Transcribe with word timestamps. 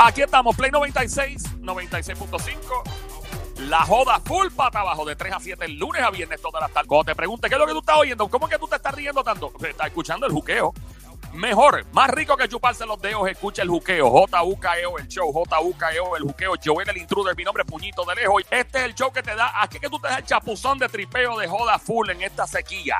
Aquí 0.00 0.22
estamos, 0.22 0.54
Play 0.54 0.70
96, 0.70 1.60
96.5. 1.60 2.48
La 3.68 3.80
joda 3.80 4.20
full 4.20 4.46
pata 4.54 4.80
abajo 4.80 5.04
de 5.04 5.16
3 5.16 5.32
a 5.32 5.40
7 5.40 5.64
el 5.64 5.76
lunes 5.76 6.00
a 6.00 6.10
viernes 6.10 6.40
todas 6.40 6.62
las 6.62 6.70
tardes. 6.70 6.86
Cuando 6.86 7.04
te 7.06 7.16
pregunte 7.16 7.48
qué 7.48 7.56
es 7.56 7.58
lo 7.58 7.66
que 7.66 7.72
tú 7.72 7.80
estás 7.80 7.96
oyendo, 7.96 8.28
¿cómo 8.28 8.46
es 8.46 8.52
que 8.52 8.58
tú 8.60 8.68
te 8.68 8.76
estás 8.76 8.94
riendo 8.94 9.24
tanto? 9.24 9.50
Pues, 9.50 9.72
Estás 9.72 9.88
escuchando 9.88 10.26
el 10.26 10.32
juqueo. 10.32 10.72
Mejor, 11.32 11.84
más 11.92 12.10
rico 12.10 12.36
que 12.36 12.48
chuparse 12.48 12.86
los 12.86 13.00
dedos, 13.02 13.28
escucha 13.28 13.62
el 13.62 13.68
juqueo. 13.68 14.08
J.U.K.E.O. 14.08 14.98
el 14.98 15.08
show. 15.08 15.32
J.U.K.E.O. 15.32 16.16
el 16.16 16.22
juqueo. 16.22 16.52
Joel 16.64 16.88
el 16.88 16.96
intruder, 16.98 17.36
mi 17.36 17.42
nombre 17.42 17.64
es 17.64 17.70
Puñito 17.70 18.04
de 18.04 18.14
Lejos. 18.14 18.44
Este 18.52 18.78
es 18.78 18.84
el 18.84 18.94
show 18.94 19.12
que 19.12 19.22
te 19.24 19.34
da, 19.34 19.60
aquí 19.60 19.80
que 19.80 19.90
tú 19.90 19.98
te 19.98 20.06
das 20.06 20.18
el 20.18 20.24
chapuzón 20.24 20.78
de 20.78 20.88
tripeo 20.88 21.36
de 21.36 21.48
joda 21.48 21.76
full 21.80 22.08
en 22.10 22.22
esta 22.22 22.46
sequía. 22.46 22.96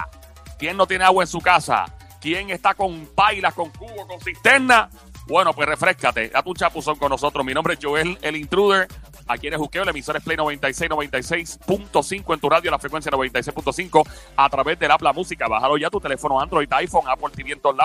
¿Quién 0.58 0.76
no 0.76 0.86
tiene 0.88 1.04
agua 1.04 1.22
en 1.22 1.28
su 1.28 1.40
casa? 1.40 1.84
¿Quién 2.20 2.50
está 2.50 2.74
con 2.74 3.06
pailas, 3.14 3.54
con 3.54 3.70
cubo, 3.70 4.06
con 4.08 4.20
cisterna? 4.20 4.90
Bueno, 5.28 5.52
pues 5.52 5.68
refrescate, 5.68 6.30
date 6.30 6.48
un 6.48 6.54
chapuzón 6.54 6.96
con 6.96 7.10
nosotros. 7.10 7.44
Mi 7.44 7.52
nombre 7.52 7.74
es 7.74 7.80
Joel 7.82 8.16
el 8.22 8.34
intruder. 8.34 8.88
Aquí 9.26 9.46
en 9.46 9.52
el 9.52 9.58
juqueo, 9.58 9.82
el 9.82 9.90
emisor 9.90 10.16
es 10.16 10.22
Play 10.22 10.38
96, 10.38 10.88
96.5 10.90 12.32
en 12.32 12.40
tu 12.40 12.48
radio, 12.48 12.70
la 12.70 12.78
frecuencia 12.78 13.12
96.5 13.12 14.08
a 14.34 14.48
través 14.48 14.78
del 14.78 14.90
Habla 14.90 15.12
Música. 15.12 15.46
Bájalo 15.46 15.76
ya 15.76 15.90
tu 15.90 16.00
teléfono 16.00 16.40
Android, 16.40 16.66
iPhone, 16.72 17.06
Apple 17.06 17.28
TV 17.36 17.52
en 17.52 17.60
todos. 17.60 17.76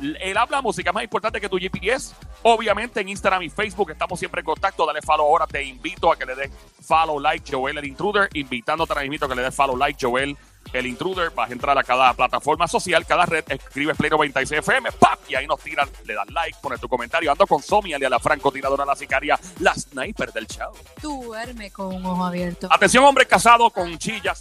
El 0.00 0.38
Habla 0.38 0.62
Música 0.62 0.88
es 0.88 0.94
más 0.94 1.04
importante 1.04 1.42
que 1.42 1.48
tu 1.50 1.58
GPS. 1.58 2.14
Obviamente 2.42 3.02
en 3.02 3.10
Instagram 3.10 3.42
y 3.42 3.50
Facebook 3.50 3.90
estamos 3.90 4.18
siempre 4.18 4.40
en 4.40 4.46
contacto. 4.46 4.86
Dale 4.86 5.02
follow 5.02 5.26
ahora. 5.26 5.46
Te 5.46 5.62
invito 5.62 6.10
a 6.10 6.16
que 6.16 6.24
le 6.24 6.34
des 6.36 6.50
follow, 6.80 7.20
like, 7.20 7.44
Joel 7.54 7.76
el 7.76 7.84
Intruder. 7.84 8.30
Invitándote 8.32 8.94
a 8.94 9.28
que 9.28 9.34
le 9.34 9.42
des 9.42 9.54
follow, 9.54 9.76
like, 9.76 9.98
Joel 10.00 10.38
el 10.72 10.86
Intruder. 10.86 11.30
Vas 11.30 11.50
a 11.50 11.52
entrar 11.52 11.76
a 11.78 11.84
cada 11.84 12.12
plataforma 12.14 12.66
social, 12.68 13.06
cada 13.06 13.26
red. 13.26 13.44
Escribes 13.48 13.96
Play 13.96 14.10
96 14.10 14.58
FM, 14.60 14.92
¡pap! 14.92 15.18
Y 15.28 15.34
ahí 15.34 15.46
nos 15.46 15.60
tiran, 15.60 15.88
le 16.04 16.14
das 16.14 16.28
like, 16.30 16.58
pones 16.62 16.80
tu 16.80 16.88
comentario. 16.88 17.30
Ando 17.30 17.46
con 17.46 17.62
Somi, 17.62 17.92
alias 17.92 18.10
la 18.10 18.18
francotiradora, 18.18 18.84
la 18.84 18.96
sicaria, 18.96 19.38
la 19.60 19.74
sniper 19.74 20.32
del 20.32 20.46
show. 20.46 20.72
Tú 21.00 21.22
duerme 21.24 21.70
con 21.70 21.94
un 21.94 22.06
ojo 22.06 22.24
abierto. 22.24 22.68
Atención, 22.70 23.04
hombre 23.04 23.26
casado 23.26 23.70
con 23.70 23.96
chillas. 23.98 24.40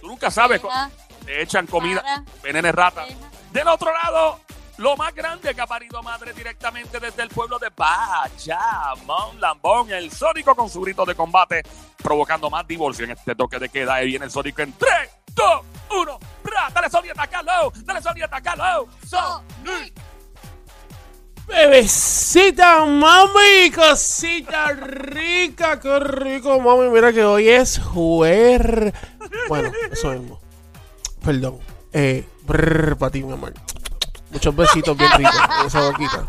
Tú 0.00 0.06
nunca 0.06 0.30
sabes, 0.30 0.62
Deja, 0.62 0.90
te 1.26 1.42
echan 1.42 1.66
comida, 1.66 2.02
para, 2.02 2.24
venene 2.42 2.72
rata. 2.72 3.04
deja. 3.04 3.18
Del 3.52 3.68
otro 3.68 3.92
lado, 3.92 4.40
lo 4.78 4.96
más 4.96 5.14
grande 5.14 5.54
que 5.54 5.60
ha 5.60 5.66
parido 5.66 6.02
madre 6.02 6.32
directamente 6.32 6.98
desde 7.00 7.22
el 7.22 7.28
pueblo 7.28 7.58
de 7.58 7.68
Bayamón, 7.76 9.40
Lambón, 9.40 9.90
el 9.92 10.10
Sónico 10.10 10.54
con 10.54 10.70
su 10.70 10.80
grito 10.80 11.04
de 11.04 11.14
combate, 11.14 11.62
provocando 12.02 12.48
más 12.48 12.66
divorcio 12.66 13.04
en 13.04 13.10
este 13.12 13.34
toque 13.34 13.58
de 13.58 13.68
queda. 13.68 13.94
Ahí 13.96 14.06
viene 14.06 14.24
el 14.24 14.30
Sónico 14.30 14.62
en 14.62 14.72
3, 14.72 14.90
2, 15.34 15.60
1, 15.90 16.18
¡bra! 16.44 16.70
Dale 16.72 16.90
Sony, 16.90 17.10
atacalo, 17.10 17.72
dale 17.84 18.02
Sony, 18.02 18.22
atacalo. 18.22 18.88
Sonic. 19.06 19.94
Bebecita, 21.46 22.84
mami, 22.84 23.70
cosita 23.74 24.68
rica, 24.72 25.80
qué 25.80 25.98
rico, 25.98 26.60
mami. 26.60 26.88
Mira 26.90 27.12
que 27.12 27.24
hoy 27.24 27.48
es 27.48 27.78
juer. 27.78 28.94
Bueno, 29.48 29.72
eso 29.90 30.12
mismo. 30.12 30.40
Perdón. 31.24 31.58
Eh, 31.92 32.24
para 32.98 33.10
ti, 33.10 33.22
mi 33.22 33.32
amor. 33.32 33.52
Muchos 34.30 34.54
besitos 34.54 34.96
bien 34.96 35.10
ricos 35.16 35.34
en 35.60 35.66
esa 35.66 35.80
boquita. 35.90 36.28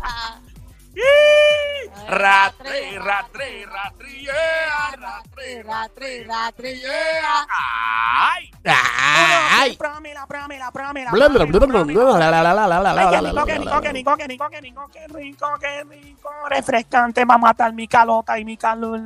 Ratri, 2.08 2.98
ratri, 2.98 3.64
ratri, 3.64 4.22
yeah, 4.22 4.92
ratri, 4.98 5.62
Ratri, 5.62 6.24
ratri, 6.24 6.72
yeah. 6.80 7.46
¡Ay! 7.48 8.50
¡Ay! 8.64 9.76
Prómela, 9.76 10.26
prómela, 10.26 10.70
prómela. 10.72 11.10
Bla, 11.12 11.28
bla, 11.28 11.44
bla, 11.44 11.58
bla, 11.66 11.84
bla, 11.84 12.18
la, 12.18 12.30
la, 12.30 12.42
la, 12.42 12.66
la, 12.66 12.66
la, 12.66 12.92
la, 12.92 13.02
Ay, 13.02 13.08
qué 13.08 13.20
la, 13.22 13.30
rico, 13.30 13.32
la, 13.32 13.44
qué 13.46 13.52
la, 13.52 13.58
rico, 13.58 13.70
la, 13.70 13.80
qué 13.80 13.88
la. 13.88 13.92
rico, 13.92 14.16
qué 14.16 14.26
rico, 14.28 14.48
qué 14.50 14.60
rico, 14.60 14.88
qué 14.92 15.06
rico, 15.08 15.48
qué 15.60 15.84
rico, 15.84 16.30
refrescante 16.48 17.24
va 17.24 17.34
a 17.34 17.38
matar 17.38 17.72
mi 17.72 17.86
calota 17.88 18.38
y 18.38 18.44
mi 18.44 18.56
calor. 18.56 19.00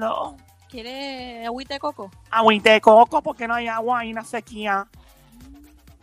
¿Quieres 0.68 1.46
agüita 1.46 1.74
de 1.74 1.80
coco? 1.80 2.10
Agüita 2.30 2.70
de 2.72 2.80
coco 2.80 3.22
porque 3.22 3.46
no 3.46 3.54
hay 3.54 3.68
agua 3.68 4.04
y 4.04 4.12
una 4.12 4.24
sequía. 4.24 4.86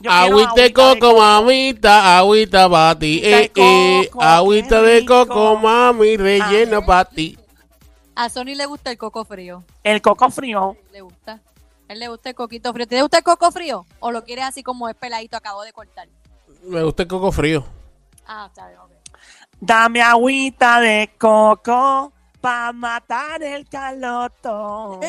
Agüita 0.10 0.54
de 0.56 0.74
coco, 0.74 1.18
mamita, 1.18 2.18
agüita 2.18 2.70
para 2.70 3.00
ti. 3.00 3.22
Agüita 3.24 3.30
de 3.30 3.44
Eh, 3.44 3.52
eh, 3.56 4.10
coco, 4.10 4.24
agüita 4.24 4.82
de 4.82 5.06
coco, 5.06 5.56
mami, 5.58 6.18
rellena 6.18 6.86
para 6.86 7.06
ti. 7.06 7.38
A 8.16 8.30
Sony 8.30 8.56
le 8.56 8.66
gusta 8.66 8.92
el 8.92 8.98
coco 8.98 9.26
frío. 9.26 9.64
El 9.84 10.02
coco 10.02 10.30
frío. 10.30 10.78
Le 10.92 11.02
gusta. 11.02 11.40
A 11.90 11.94
él 11.94 12.00
le 12.00 12.08
gusta 12.08 12.30
el 12.30 12.36
coquito 12.36 12.72
frío. 12.74 12.88
¿Te 12.88 13.02
gusta 13.02 13.18
el 13.18 13.24
coco 13.24 13.52
frío? 13.52 13.86
¿O 14.00 14.12
lo 14.12 14.24
quieres 14.24 14.46
así 14.46 14.62
como 14.62 14.88
es 14.88 14.96
peladito, 14.96 15.38
acabo 15.38 15.64
de 15.64 15.74
cortar? 15.74 16.08
Me 16.64 16.84
gusta 16.84 17.04
el 17.04 17.10
coco 17.10 17.32
frío. 17.32 17.66
Ah, 18.28 18.48
está 18.50 18.68
bien, 18.68 18.80
ok. 18.80 18.92
Dame 19.60 20.02
agüita 20.02 20.80
de 20.80 21.12
coco 21.18 22.14
para 22.42 22.74
matar 22.74 23.42
el 23.42 23.68
caloto. 23.68 25.00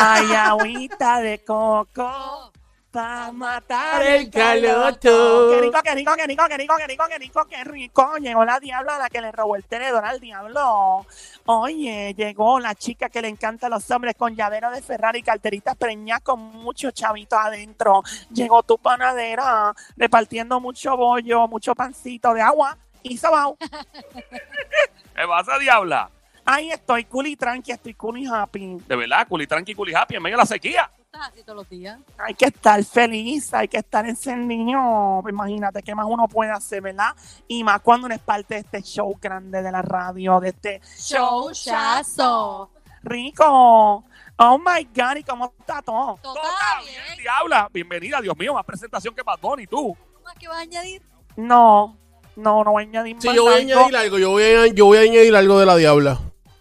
Ay, 0.00 0.32
agüita 0.34 1.20
de 1.20 1.44
coco 1.44 2.52
para 2.94 3.32
matar 3.32 4.06
el 4.06 4.30
caloto. 4.30 5.50
Qué 5.50 5.60
rico, 5.62 5.80
qué 5.82 5.94
rico, 5.96 6.12
qué 6.16 6.26
rico, 6.28 6.44
qué 6.48 6.56
rico, 6.56 6.76
qué 6.78 6.86
rico, 6.86 7.04
qué 7.08 7.18
rico, 7.18 7.46
qué 7.46 7.64
rico. 7.64 8.16
Llegó 8.18 8.44
la 8.44 8.60
diabla 8.60 8.98
la 8.98 9.10
que 9.10 9.20
le 9.20 9.32
robó 9.32 9.56
el 9.56 9.64
tenedor 9.64 10.04
al 10.04 10.20
diablo. 10.20 11.04
Oye, 11.46 12.14
llegó 12.16 12.60
la 12.60 12.76
chica 12.76 13.08
que 13.08 13.20
le 13.20 13.26
encanta 13.26 13.66
a 13.66 13.70
los 13.70 13.90
hombres 13.90 14.14
con 14.16 14.36
llavero 14.36 14.70
de 14.70 14.80
Ferrari, 14.80 15.24
carteritas 15.24 15.74
preñadas 15.74 16.22
con 16.22 16.38
muchos 16.38 16.94
chavitos 16.94 17.36
adentro. 17.36 18.04
Llegó 18.30 18.62
tu 18.62 18.78
panadera 18.78 19.74
repartiendo 19.96 20.60
mucho 20.60 20.96
bollo, 20.96 21.48
mucho 21.48 21.74
pancito 21.74 22.32
de 22.32 22.42
agua 22.42 22.78
y 23.02 23.16
sobao. 23.16 23.58
¿Qué 23.60 25.26
pasa, 25.26 25.58
diabla? 25.58 26.10
Ahí 26.44 26.70
estoy, 26.70 27.06
cool 27.06 27.26
y 27.26 27.36
tranqui, 27.36 27.72
estoy 27.72 27.94
cool 27.94 28.18
y 28.18 28.26
happy. 28.26 28.76
De 28.86 28.94
verdad, 28.94 29.26
culi 29.26 29.48
tranqui, 29.48 29.74
culi 29.74 29.94
happy, 29.94 30.14
en 30.14 30.22
medio 30.22 30.36
de 30.36 30.42
la 30.42 30.46
sequía. 30.46 30.90
¿Tú 31.14 31.20
estás 31.20 31.32
así 31.32 31.44
todos 31.44 31.56
los 31.58 31.68
días? 31.68 32.00
Hay 32.18 32.34
que 32.34 32.46
estar 32.46 32.82
feliz, 32.84 33.54
hay 33.54 33.68
que 33.68 33.76
estar 33.76 34.04
encendido. 34.04 35.22
Imagínate 35.28 35.80
qué 35.80 35.94
más 35.94 36.06
uno 36.08 36.26
puede 36.26 36.50
hacer, 36.50 36.82
¿verdad? 36.82 37.14
Y 37.46 37.62
más 37.62 37.80
cuando 37.82 38.06
uno 38.06 38.16
es 38.16 38.20
parte 38.20 38.54
de 38.54 38.60
este 38.62 38.82
show 38.82 39.16
grande 39.22 39.62
de 39.62 39.70
la 39.70 39.80
radio, 39.80 40.40
de 40.40 40.48
este 40.48 40.80
Showchazo. 40.98 42.68
rico. 43.04 44.04
Oh 44.38 44.58
my 44.58 44.88
God, 44.92 45.16
¿y 45.18 45.22
cómo 45.22 45.54
está 45.56 45.82
todo? 45.82 46.18
Todo 46.20 46.34
Todo 46.34 46.42
está 46.42 46.80
bien, 46.82 47.18
diabla. 47.22 47.68
Bienvenida, 47.72 48.20
Dios 48.20 48.36
mío, 48.36 48.52
más 48.52 48.64
presentación 48.64 49.14
que 49.14 49.22
Bad 49.22 49.38
Bunny, 49.40 49.68
tú. 49.68 49.96
¿Más 50.24 50.34
que 50.34 50.48
vas 50.48 50.56
a 50.56 50.62
añadir? 50.62 51.00
No, 51.36 51.96
no, 52.34 52.64
no 52.64 52.72
voy 52.72 52.82
a 52.82 52.86
añadir 52.88 53.16
Sí, 53.20 53.28
más 53.28 53.36
yo 53.36 53.44
voy 53.44 53.54
a 53.54 53.56
añadir 53.58 53.96
algo. 53.96 54.18
Yo 54.18 54.30
voy 54.30 54.42
a, 54.42 54.66
yo 54.66 54.86
voy 54.86 54.98
a 54.98 55.02
añadir 55.02 55.36
algo 55.36 55.60
de 55.60 55.66
la 55.66 55.76
diabla. 55.76 56.18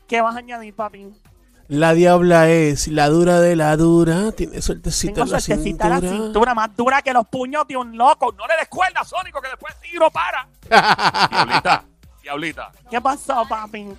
¿Qué 0.08 0.22
vas 0.22 0.36
a 0.36 0.40
añadir, 0.40 0.76
papi? 0.76 1.12
La 1.70 1.94
diabla 1.94 2.50
es 2.50 2.88
la 2.90 3.08
dura 3.08 3.40
de 3.40 3.56
la 3.56 3.76
dura. 3.78 4.32
Tiene 4.34 4.62
suertecita 4.62 5.14
Tengo 5.14 5.28
en 5.28 5.32
la 5.32 5.40
suertecita 5.40 5.90
la 5.90 6.00
cintura. 6.00 6.24
cintura 6.24 6.54
más 6.54 6.76
dura 6.76 7.02
que 7.02 7.14
los 7.14 7.26
puños 7.28 7.66
de 7.68 7.78
un 7.78 7.98
loco. 7.98 8.34
No 8.34 8.46
le 8.48 8.58
des 8.58 8.68
cuerda, 8.68 9.04
Sónico, 9.04 9.42
que 9.42 9.48
después 9.50 9.74
tiro 9.80 10.10
para. 10.12 10.48
Diablita, 11.32 11.84
diablita. 12.22 12.72
¿Qué 12.90 13.02
pasó, 13.02 13.46
papi? 13.48 13.94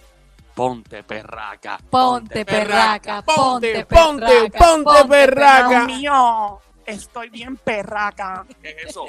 Ponte 0.55 1.03
perraca. 1.03 1.79
Ponte 1.91 2.45
perraca, 2.45 3.23
ponte 3.23 3.85
ponte, 3.87 4.27
perraca, 4.51 4.59
ponte 4.59 5.05
perraca. 5.09 5.69
Dios 5.69 5.87
mío, 5.87 6.61
estoy 6.87 7.31
bien 7.31 7.57
perraca. 7.57 8.45
¿Qué 8.63 8.71
es 8.71 8.91
eso? 8.91 9.07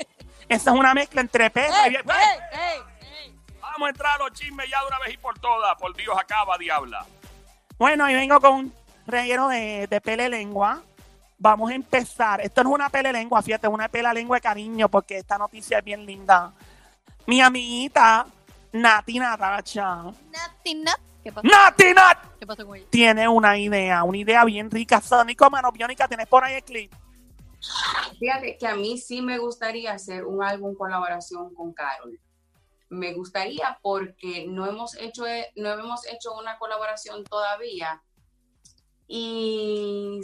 Esa 0.47 0.72
es 0.72 0.79
una 0.79 0.93
mezcla 0.93 1.22
entre 1.22 1.49
perra 1.51 1.87
y. 1.87 1.97
Vamos 3.61 3.87
a 3.87 3.89
entrar 3.89 4.16
a 4.16 4.23
los 4.23 4.31
chismes 4.31 4.69
ya 4.72 4.79
de 4.79 4.87
una 4.87 4.99
vez 4.99 5.13
y 5.13 5.17
por 5.17 5.37
todas. 5.39 5.75
Por 5.77 5.93
Dios, 5.95 6.16
acaba, 6.17 6.57
diabla. 6.57 7.05
Bueno, 7.78 8.09
y 8.09 8.13
vengo 8.13 8.40
con 8.40 8.56
un 8.56 8.74
reguero 9.06 9.47
de, 9.47 9.88
de 9.88 10.02
pele 10.02 10.30
lengua. 10.30 10.81
Vamos 11.38 11.72
a 11.72 11.75
empezar. 11.75 12.41
Esto 12.41 12.63
no 12.63 12.69
es 12.69 12.75
una 12.75 12.90
pele 12.90 13.12
lengua, 13.12 13.41
fíjate, 13.41 13.68
es 13.68 13.74
una 13.74 13.90
pela 13.90 14.13
lengua 14.13 14.38
de 14.38 14.41
cariño, 14.41 14.90
porque 14.90 15.18
esta 15.18 15.38
noticia 15.38 15.80
es 15.80 15.84
bien 15.84 16.06
linda. 16.06 16.53
Mi 17.28 17.41
amiguita 17.41 18.26
Nati 18.72 19.20
Natacha. 19.20 20.03
Nati, 20.03 20.76
nat. 20.76 20.99
¿Qué 21.23 21.32
pasó? 21.32 21.47
¡Nati 21.47 21.94
Nat! 21.94 22.17
¿Qué 22.40 22.46
pasó 22.46 22.66
con 22.66 22.76
ella? 22.78 22.85
Tiene 22.90 23.28
una 23.28 23.58
idea, 23.58 24.03
una 24.03 24.17
idea 24.17 24.46
bien 24.46 24.70
rica. 24.70 25.02
Sónico 25.02 25.49
Manopiónica, 25.49 26.08
¿tienes 26.08 26.28
por 26.28 26.44
ahí 26.44 26.55
el 26.55 26.64
clip? 26.64 26.94
Fíjate 28.20 28.58
que 28.58 28.67
a 28.67 28.76
mí 28.76 28.97
sí 28.99 29.22
me 29.23 29.40
gustaría 29.40 29.91
hacer 29.94 30.23
un 30.23 30.44
álbum 30.44 30.76
colaboración 30.76 31.53
con 31.55 31.73
Carol. 31.73 32.20
Me 32.90 33.14
gustaría 33.14 33.79
porque 33.82 34.46
no 34.47 34.66
hemos 34.66 34.96
hecho, 34.96 35.26
eh, 35.26 35.52
no 35.55 35.73
hemos 35.73 36.05
hecho 36.08 36.34
una 36.37 36.58
colaboración 36.58 37.23
todavía 37.23 38.02
y, 39.08 40.22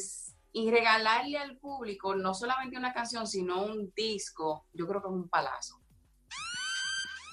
y 0.54 0.72
regalarle 0.72 1.38
al 1.38 1.58
público 1.58 2.16
no 2.16 2.34
solamente 2.34 2.78
una 2.78 2.94
canción, 2.94 3.28
sino 3.28 3.63
un 3.63 3.92
disco, 3.96 4.66
yo 4.74 4.88
creo 4.88 5.02
que 5.02 5.08
es 5.08 5.13
un 5.13 5.30
palazo. 5.30 5.81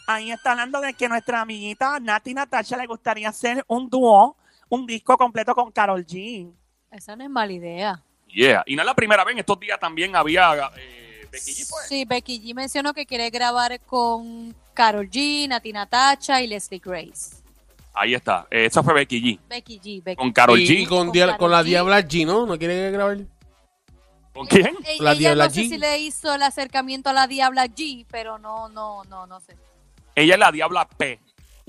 Ahí 0.06 0.30
está 0.30 0.52
hablando 0.52 0.80
de 0.80 0.94
que 0.94 1.06
nuestra 1.06 1.42
amiguita 1.42 2.00
Nati 2.00 2.32
Natasha 2.32 2.78
le 2.78 2.86
gustaría 2.86 3.28
hacer 3.28 3.62
un 3.68 3.90
dúo, 3.90 4.36
un 4.70 4.86
disco 4.86 5.18
completo 5.18 5.54
con 5.54 5.70
Carol 5.70 6.04
G. 6.06 6.50
Esa 6.90 7.14
no 7.14 7.24
es 7.24 7.30
mala 7.30 7.52
idea. 7.52 8.02
Yeah. 8.28 8.62
Y 8.66 8.74
no 8.74 8.82
es 8.82 8.86
la 8.86 8.94
primera 8.94 9.24
vez. 9.24 9.34
En 9.34 9.40
estos 9.40 9.60
días 9.60 9.78
también 9.78 10.16
había. 10.16 10.70
Eh, 10.76 11.28
Becky 11.30 11.52
G, 11.52 11.66
pues. 11.68 11.88
Sí, 11.88 12.04
Becky 12.06 12.40
G 12.40 12.54
mencionó 12.54 12.94
que 12.94 13.04
quiere 13.04 13.28
grabar 13.28 13.78
con 13.80 14.54
Carol 14.78 15.10
G, 15.10 15.48
Nati 15.48 15.72
Natacha 15.72 16.40
y 16.40 16.46
Leslie 16.46 16.78
Grace. 16.78 17.42
Ahí 17.92 18.14
está. 18.14 18.46
Eh, 18.48 18.66
Esa 18.66 18.80
fue 18.80 18.94
Becky 18.94 19.20
G. 19.20 19.40
Becky 19.48 19.80
G. 19.80 20.00
Becky 20.04 20.16
Con 20.16 20.30
Carol 20.32 20.60
G. 20.60 20.70
y 20.82 20.86
con, 20.86 21.06
Con 21.06 21.12
dia- 21.12 21.26
Karol 21.26 21.38
con 21.38 21.50
la 21.50 21.62
G. 21.62 21.64
Diabla 21.64 22.00
G, 22.02 22.24
¿no? 22.24 22.46
¿No 22.46 22.56
quiere 22.56 22.92
grabar? 22.92 23.16
¿Con 24.32 24.46
quién? 24.46 24.66
E- 24.86 25.02
La 25.02 25.10
ella 25.12 25.18
Diabla 25.18 25.44
no 25.46 25.50
sé 25.50 25.60
si 25.62 25.78
le 25.78 25.98
hizo 25.98 26.32
el 26.32 26.42
acercamiento 26.42 27.10
a 27.10 27.12
la 27.12 27.26
Diabla 27.26 27.66
G, 27.66 28.06
pero 28.08 28.38
no, 28.38 28.68
no, 28.68 29.02
no, 29.08 29.26
no 29.26 29.40
sé. 29.40 29.56
Ella 30.14 30.34
es 30.34 30.38
la 30.40 30.52
Diabla 30.52 30.86
P. 30.88 31.18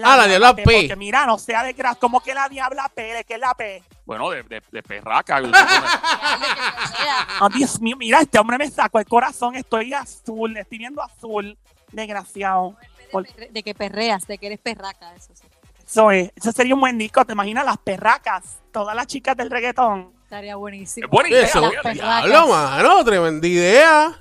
Ah, 0.02 0.16
la 0.16 0.28
diabla 0.28 0.56
P. 0.56 0.64
Porque 0.64 0.96
mira, 0.96 1.26
no 1.26 1.38
sea 1.38 1.62
de 1.62 1.74
gras, 1.74 1.98
como 1.98 2.22
que 2.22 2.34
la 2.34 2.48
diabla 2.48 2.88
P, 2.96 3.02
¿de 3.16 3.24
qué 3.26 3.34
es 3.34 3.40
la 3.42 3.54
P? 3.54 3.84
Bueno, 4.06 4.30
de, 4.30 4.44
de, 4.44 4.62
de 4.72 4.82
perraca. 4.84 5.42
Oh, 7.42 7.50
Dios 7.54 7.82
mío, 7.82 7.98
mira, 7.98 8.22
este 8.22 8.40
hombre 8.40 8.58
me 8.58 8.70
sacó 8.70 9.00
el 9.00 9.06
corazón, 9.06 9.56
estoy 9.56 9.94
azul, 9.94 10.56
estoy 10.56 10.78
viendo 10.78 11.02
azul, 11.02 11.58
desgraciado. 11.92 12.76
Por- 13.12 13.28
De 13.28 13.64
que 13.64 13.74
perreas, 13.76 14.26
de 14.28 14.38
que 14.38 14.48
eres 14.48 14.60
perraca, 14.60 15.14
eso 15.16 15.34
sí. 15.36 15.44
Eso 15.86 16.12
es, 16.12 16.32
eso 16.36 16.52
sería 16.52 16.76
un 16.76 16.82
buen 16.82 16.98
disco, 16.98 17.26
¿te 17.26 17.34
imaginas 17.34 17.66
las 17.66 17.78
perracas? 17.80 18.60
Todas 18.72 18.96
las 18.96 19.08
chicas 19.08 19.36
del 19.36 19.50
reggaetón. 19.50 20.14
Estaría 20.24 20.56
buenísimo. 20.56 21.06
Es 21.08 21.12
buena 21.12 21.30
idea, 21.30 21.46
Eso, 21.46 21.72
diablo, 21.94 22.48
mano, 22.50 23.04
tremenda 23.04 23.48
idea. 23.48 24.20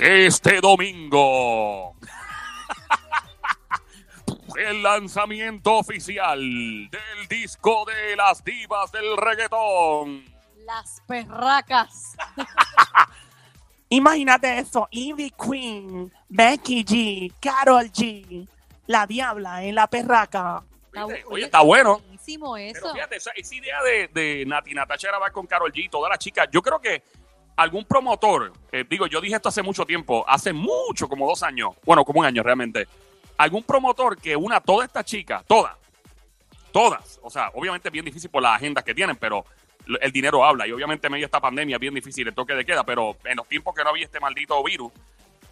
Este 0.00 0.60
domingo. 0.60 1.94
El 4.58 4.82
lanzamiento 4.82 5.78
oficial 5.78 6.38
del 6.38 7.28
disco 7.28 7.84
de 7.86 8.14
las 8.16 8.44
divas 8.44 8.92
del 8.92 9.16
reggaetón. 9.16 10.24
Las 10.66 11.00
perracas. 11.06 12.14
Imagínate 13.94 14.58
eso, 14.58 14.88
Ivy 14.90 15.30
Queen, 15.32 16.12
Becky 16.28 16.84
G, 16.84 17.32
Carol 17.40 17.84
G, 17.92 18.48
la 18.88 19.06
diabla 19.06 19.62
en 19.62 19.76
la 19.76 19.86
perraca. 19.86 20.64
Oye, 21.28 21.44
está 21.44 21.60
bueno. 21.60 21.98
Buenísimo 21.98 22.54
Pero 22.56 22.78
eso. 22.78 22.92
fíjate, 22.92 23.16
esa, 23.16 23.30
esa 23.36 23.54
idea 23.54 23.82
de, 23.82 24.08
de 24.08 24.44
Nati 24.46 24.74
Natacha 24.74 25.08
grabar 25.08 25.30
con 25.30 25.46
Carol 25.46 25.72
G, 25.72 25.88
todas 25.88 26.10
las 26.10 26.18
chicas, 26.18 26.48
yo 26.50 26.60
creo 26.60 26.80
que 26.80 27.04
algún 27.56 27.84
promotor, 27.84 28.52
eh, 28.72 28.84
digo, 28.88 29.06
yo 29.06 29.20
dije 29.20 29.36
esto 29.36 29.48
hace 29.48 29.62
mucho 29.62 29.84
tiempo, 29.84 30.24
hace 30.26 30.52
mucho, 30.52 31.08
como 31.08 31.28
dos 31.28 31.44
años, 31.44 31.70
bueno, 31.84 32.04
como 32.04 32.20
un 32.20 32.26
año 32.26 32.42
realmente, 32.42 32.88
algún 33.36 33.62
promotor 33.62 34.16
que 34.16 34.34
una 34.34 34.60
toda 34.60 34.84
esta 34.84 35.04
chica, 35.04 35.44
todas, 35.46 35.76
todas, 36.72 37.20
o 37.22 37.30
sea, 37.30 37.50
obviamente 37.54 37.88
es 37.88 37.92
bien 37.92 38.04
difícil 38.04 38.28
por 38.28 38.42
las 38.42 38.56
agendas 38.56 38.82
que 38.82 38.92
tienen, 38.92 39.14
pero 39.14 39.44
el 40.00 40.12
dinero 40.12 40.44
habla 40.44 40.66
y 40.66 40.72
obviamente 40.72 41.06
en 41.06 41.12
medio 41.12 41.22
de 41.24 41.26
esta 41.26 41.40
pandemia 41.40 41.76
es 41.76 41.80
bien 41.80 41.94
difícil 41.94 42.26
el 42.28 42.34
toque 42.34 42.54
de 42.54 42.64
queda, 42.64 42.84
pero 42.84 43.16
en 43.24 43.36
los 43.36 43.48
tiempos 43.48 43.74
que 43.74 43.84
no 43.84 43.90
había 43.90 44.04
este 44.04 44.20
maldito 44.20 44.62
virus, 44.62 44.92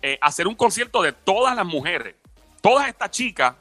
eh, 0.00 0.18
hacer 0.20 0.46
un 0.46 0.54
concierto 0.54 1.02
de 1.02 1.12
todas 1.12 1.54
las 1.54 1.66
mujeres, 1.66 2.16
todas 2.60 2.88
estas 2.88 3.10
chicas 3.10 3.54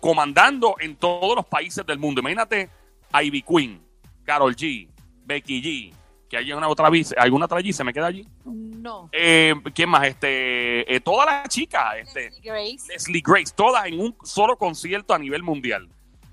comandando 0.00 0.76
en 0.80 0.96
todos 0.96 1.36
los 1.36 1.46
países 1.46 1.86
del 1.86 1.98
mundo. 1.98 2.20
Imagínate 2.20 2.68
a 3.12 3.22
Ivy 3.22 3.42
Queen, 3.42 3.80
Carol 4.24 4.54
G, 4.54 4.88
Becky 5.24 5.62
G, 5.62 5.94
que 6.28 6.38
hay 6.38 6.52
una 6.52 6.66
otra 6.66 6.90
vez, 6.90 7.14
alguna 7.16 7.44
otra 7.44 7.60
G 7.60 7.72
se 7.72 7.84
me 7.84 7.92
queda 7.92 8.06
allí. 8.06 8.26
No. 8.44 9.08
Eh, 9.12 9.54
¿Quién 9.74 9.88
más? 9.88 10.06
Este, 10.06 10.92
eh, 10.92 11.00
todas 11.00 11.26
las 11.26 11.48
chicas, 11.48 11.94
este, 11.98 12.30
Leslie 12.30 12.50
Grace. 12.50 12.92
Leslie 12.92 13.22
Grace, 13.24 13.52
todas 13.54 13.86
en 13.86 14.00
un 14.00 14.16
solo 14.24 14.56
concierto 14.56 15.14
a 15.14 15.18
nivel 15.18 15.42
mundial. 15.42 15.88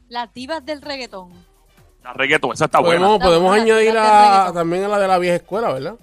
Las 0.08 0.34
divas 0.34 0.66
del 0.66 0.82
reggaetón. 0.82 1.32
La 2.04 2.14
reggaeton, 2.14 2.54
esa 2.54 2.66
está 2.66 2.80
buena. 2.80 3.02
Podemos, 3.02 3.20
podemos 3.24 3.48
buena, 3.50 3.64
añadir 3.64 3.98
a, 3.98 4.52
también 4.54 4.84
a 4.86 4.88
la 4.88 5.00
de 5.00 5.08
la 5.08 5.18
vieja 5.18 5.36
escuela, 5.36 5.72
¿verdad? 5.74 5.96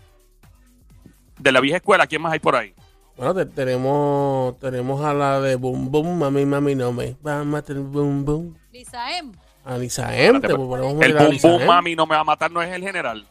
De 1.38 1.52
la 1.52 1.60
vieja 1.60 1.76
escuela, 1.78 2.06
¿quién 2.06 2.22
más 2.22 2.32
hay 2.32 2.38
por 2.38 2.56
ahí? 2.56 2.74
Bueno, 3.16 3.34
te- 3.34 3.46
tenemos, 3.46 4.58
tenemos 4.58 5.02
a 5.04 5.14
la 5.14 5.40
de 5.40 5.56
Boom 5.56 5.90
Boom, 5.90 6.18
Mami 6.18 6.44
Mami 6.44 6.74
No 6.74 6.92
Me 6.92 7.16
va 7.26 7.40
a 7.40 7.44
matar 7.44 7.76
Boom 7.76 8.24
Boom. 8.24 8.58
Lisa 8.72 9.18
M. 9.18 9.32
A 9.64 9.76
Lisa 9.78 10.14
M, 10.16 10.38
te 10.40 10.54
podemos 10.54 11.02
El 11.02 11.14
boom 11.14 11.38
boom 11.42 11.66
mami 11.66 11.96
no 11.96 12.06
me 12.06 12.14
va 12.14 12.20
a 12.20 12.24
matar, 12.24 12.50
no 12.50 12.62
es 12.62 12.72
el 12.72 12.82
general. 12.82 13.26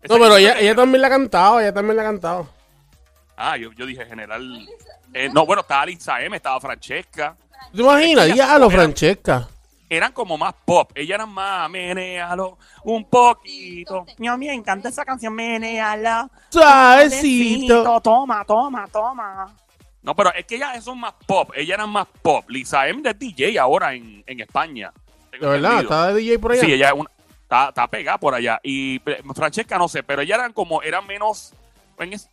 Esa 0.00 0.14
No, 0.14 0.20
pero 0.20 0.36
ella, 0.36 0.58
ella 0.60 0.74
también 0.74 1.02
la 1.02 1.08
ha 1.08 1.10
cantado, 1.10 1.60
ella 1.60 1.74
también 1.74 1.96
la 1.96 2.02
ha 2.02 2.06
cantado. 2.06 2.48
Ah, 3.36 3.56
yo, 3.56 3.70
yo 3.72 3.84
dije 3.84 4.06
general. 4.06 4.66
Eh, 5.12 5.28
no, 5.32 5.44
bueno, 5.44 5.62
estaba 5.62 5.84
Lisa 5.86 6.22
M, 6.22 6.34
estaba 6.36 6.58
Francesca. 6.60 7.36
¿Te 7.74 7.82
imaginas? 7.82 8.32
Diablo, 8.32 8.66
era- 8.70 8.76
Francesca. 8.76 9.48
Eran 9.88 10.12
como 10.12 10.36
más 10.38 10.54
pop. 10.64 10.90
Ellas 10.94 11.16
eran 11.16 11.30
más 11.30 11.68
menealo 11.70 12.58
un 12.84 13.04
poquito. 13.08 14.04
Mío, 14.18 14.36
me 14.36 14.52
encanta 14.52 14.88
esa 14.88 15.04
canción, 15.04 15.34
meneala. 15.34 16.30
Suavecito. 16.50 18.00
Toma, 18.00 18.44
toma, 18.44 18.86
toma. 18.92 19.54
No, 20.02 20.14
pero 20.14 20.32
es 20.34 20.44
que 20.46 20.56
ellas 20.56 20.82
son 20.84 21.00
más 21.00 21.14
pop. 21.26 21.50
Ellas 21.54 21.74
eran 21.74 21.90
más 21.90 22.06
pop. 22.22 22.48
Lisa 22.48 22.88
M 22.88 23.02
es 23.08 23.18
DJ 23.18 23.58
ahora 23.58 23.94
en, 23.94 24.22
en 24.26 24.40
España. 24.40 24.92
De 25.32 25.38
verdad, 25.46 25.80
está 25.82 26.08
de 26.08 26.14
DJ 26.20 26.38
por 26.38 26.52
allá. 26.52 26.60
Sí, 26.62 26.72
ella 26.72 26.88
es 26.88 26.94
una, 26.94 27.10
está, 27.42 27.68
está 27.68 27.86
pegada 27.88 28.18
por 28.18 28.34
allá. 28.34 28.58
Y 28.62 28.96
eh, 29.06 29.22
Francesca 29.34 29.78
no 29.78 29.88
sé, 29.88 30.02
pero 30.02 30.22
ellas 30.22 30.38
eran 30.38 30.52
como, 30.52 30.82
eran 30.82 31.06
menos. 31.06 31.52
En, 31.98 32.12
es- 32.12 32.30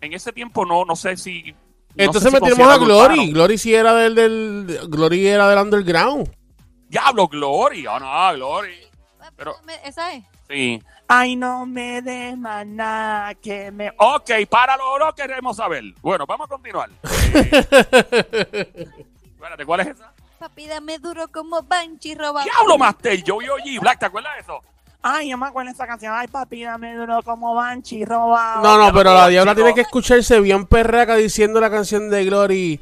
en 0.00 0.12
ese 0.12 0.32
tiempo 0.32 0.64
no, 0.64 0.84
no 0.84 0.94
sé 0.94 1.16
si. 1.16 1.52
no 1.52 1.56
Entonces 1.96 2.30
sé 2.30 2.38
si 2.38 2.42
metimos 2.44 2.68
a 2.72 2.78
Glory. 2.78 3.32
Glory 3.32 3.58
sí 3.58 3.74
era 3.74 3.94
del, 3.94 4.14
del 4.14 4.78
Glory 4.88 5.26
era 5.26 5.48
del 5.48 5.58
underground. 5.58 6.30
Diablo, 6.88 7.28
Glory. 7.28 7.86
Ah, 7.88 8.30
no, 8.32 8.36
Glory. 8.36 8.78
Pero- 9.36 9.56
Esa 9.84 10.12
es. 10.14 10.24
Sí. 10.48 10.82
Ay, 11.06 11.36
no 11.36 11.64
me 11.66 12.02
des 12.02 12.36
más 12.36 12.66
nada 12.66 13.34
que 13.34 13.70
me... 13.70 13.90
Ok, 13.96 14.30
para 14.50 14.76
lo, 14.76 14.98
lo 14.98 15.14
queremos 15.14 15.56
saber. 15.56 15.84
Bueno, 16.02 16.26
vamos 16.26 16.46
a 16.46 16.48
continuar. 16.48 16.90
Eh, 18.50 18.76
espérate, 19.34 19.64
¿cuál 19.64 19.80
es 19.80 19.86
esa? 19.88 20.12
Papi, 20.38 20.66
dame 20.66 20.98
duro 20.98 21.28
como 21.28 21.62
Banshee 21.62 22.14
robado. 22.14 22.44
Diablo, 22.44 22.78
Master. 22.78 23.22
Yo 23.22 23.38
vi 23.38 23.46
G 23.46 23.80
Black, 23.80 23.98
¿te 24.00 24.06
acuerdas 24.06 24.34
de 24.34 24.40
eso? 24.40 24.60
Ay, 25.02 25.30
yo 25.30 25.38
me 25.38 25.46
acuerdo 25.46 25.68
de 25.68 25.74
esa 25.74 25.86
canción. 25.86 26.12
Ay, 26.14 26.26
papi, 26.28 26.64
dame 26.64 26.94
duro 26.94 27.22
como 27.22 27.54
Banshee 27.54 28.04
robado. 28.04 28.62
No, 28.62 28.78
no, 28.78 28.92
pero 28.92 29.14
la 29.14 29.28
diabla 29.28 29.54
tiene 29.54 29.74
que 29.74 29.82
escucharse 29.82 30.40
bien 30.40 30.66
perraca 30.66 31.14
diciendo 31.16 31.60
la 31.60 31.70
canción 31.70 32.10
de 32.10 32.24
Glory. 32.24 32.80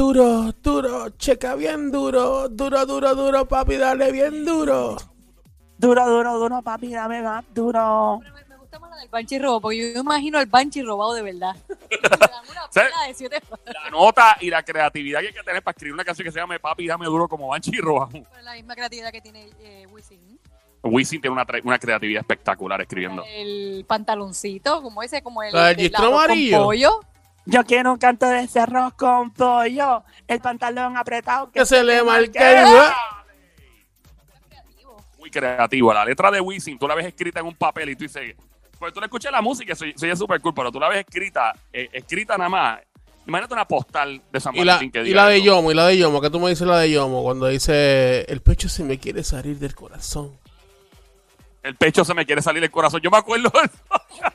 Duro, 0.00 0.50
duro, 0.62 1.10
checa 1.18 1.54
bien 1.56 1.90
duro, 1.92 2.48
duro, 2.48 2.86
duro, 2.86 3.14
duro, 3.14 3.44
papi, 3.46 3.76
dale 3.76 4.10
bien 4.10 4.46
duro. 4.46 4.96
Duro, 5.76 6.06
duro, 6.08 6.38
duro, 6.38 6.62
papi, 6.62 6.88
dame 6.88 7.20
más 7.20 7.44
duro. 7.52 8.18
Pero 8.22 8.34
me, 8.34 8.44
me 8.46 8.56
gusta 8.56 8.78
más 8.78 8.88
la 8.92 8.96
del 8.96 9.10
Banshee 9.10 9.38
robado, 9.38 9.60
porque 9.60 9.92
yo 9.92 10.00
imagino 10.00 10.38
al 10.38 10.46
Banshee 10.46 10.82
robado 10.82 11.12
de 11.12 11.20
verdad. 11.20 11.54
Me 11.68 11.98
dan 12.08 12.20
una 12.50 12.62
¿Sí? 12.70 12.80
pela 12.80 13.06
de 13.08 13.14
siete 13.14 13.42
La 13.66 13.90
nota 13.90 14.38
y 14.40 14.48
la 14.48 14.62
creatividad 14.62 15.20
que 15.20 15.26
hay 15.26 15.34
que 15.34 15.42
tener 15.42 15.62
para 15.62 15.72
escribir 15.72 15.92
una 15.92 16.04
canción 16.06 16.24
que 16.24 16.32
se 16.32 16.38
llame 16.40 16.58
Papi, 16.58 16.86
dame 16.86 17.04
duro 17.04 17.28
como 17.28 17.48
Banshee. 17.48 17.72
Pero 17.72 18.08
la 18.42 18.54
misma 18.54 18.74
creatividad 18.74 19.12
que 19.12 19.20
tiene 19.20 19.50
eh, 19.60 19.86
Wisin. 19.92 20.40
Wisin 20.82 21.20
tiene 21.20 21.34
una, 21.34 21.46
una 21.62 21.78
creatividad 21.78 22.20
espectacular 22.20 22.80
escribiendo. 22.80 23.22
El 23.28 23.84
pantaloncito, 23.86 24.80
como 24.80 25.02
ese, 25.02 25.20
como 25.22 25.42
el, 25.42 25.54
el 25.54 25.92
con 25.92 26.06
amarillo. 26.06 26.64
pollo. 26.64 27.00
Yo 27.50 27.64
quiero 27.64 27.92
un 27.92 27.98
canto 27.98 28.28
de 28.28 28.44
ese 28.44 28.60
arroz 28.60 28.94
con 28.94 29.32
pollo. 29.32 30.04
El 30.28 30.40
pantalón 30.40 30.96
apretado. 30.96 31.50
Que 31.50 31.66
se 31.66 31.82
le 31.82 32.04
marque. 32.04 32.38
Muy 35.18 35.30
creativo. 35.30 35.92
La 35.92 36.04
letra 36.04 36.30
de 36.30 36.40
Wisin, 36.40 36.78
tú 36.78 36.86
la 36.86 36.94
ves 36.94 37.06
escrita 37.06 37.40
en 37.40 37.46
un 37.46 37.56
papel 37.56 37.90
y 37.90 37.96
tú 37.96 38.04
dices, 38.04 38.36
pues 38.78 38.92
tú 38.92 39.00
le 39.00 39.06
escuchas 39.06 39.32
la 39.32 39.42
música, 39.42 39.74
soy, 39.74 39.92
soy 39.96 40.14
súper 40.16 40.40
cool, 40.40 40.54
pero 40.54 40.70
tú 40.70 40.78
la 40.78 40.88
ves 40.88 41.00
escrita, 41.00 41.52
eh, 41.72 41.88
escrita 41.92 42.38
nada 42.38 42.48
más. 42.48 42.80
Imagínate 43.26 43.54
una 43.54 43.66
postal 43.66 44.22
de 44.30 44.40
San 44.40 44.54
Y 44.54 44.64
la, 44.64 44.78
que 44.78 44.86
y 45.00 45.02
diga 45.02 45.24
la 45.24 45.28
de. 45.28 45.42
Yomo, 45.42 45.72
y 45.72 45.74
la 45.74 45.86
de 45.88 45.98
Yomo, 45.98 46.20
que 46.20 46.30
tú 46.30 46.38
me 46.38 46.50
dices 46.50 46.66
la 46.66 46.78
de 46.78 46.90
Yomo, 46.92 47.24
cuando 47.24 47.48
dice, 47.48 48.24
el 48.28 48.42
pecho 48.42 48.68
se 48.68 48.84
me 48.84 48.98
quiere 48.98 49.24
salir 49.24 49.58
del 49.58 49.74
corazón. 49.74 50.38
El 51.64 51.74
pecho 51.74 52.04
se 52.04 52.14
me 52.14 52.24
quiere 52.24 52.42
salir 52.42 52.62
del 52.62 52.70
corazón. 52.70 53.00
Yo 53.02 53.10
me 53.10 53.18
acuerdo 53.18 53.50
de 53.50 53.66
eso. 53.66 54.32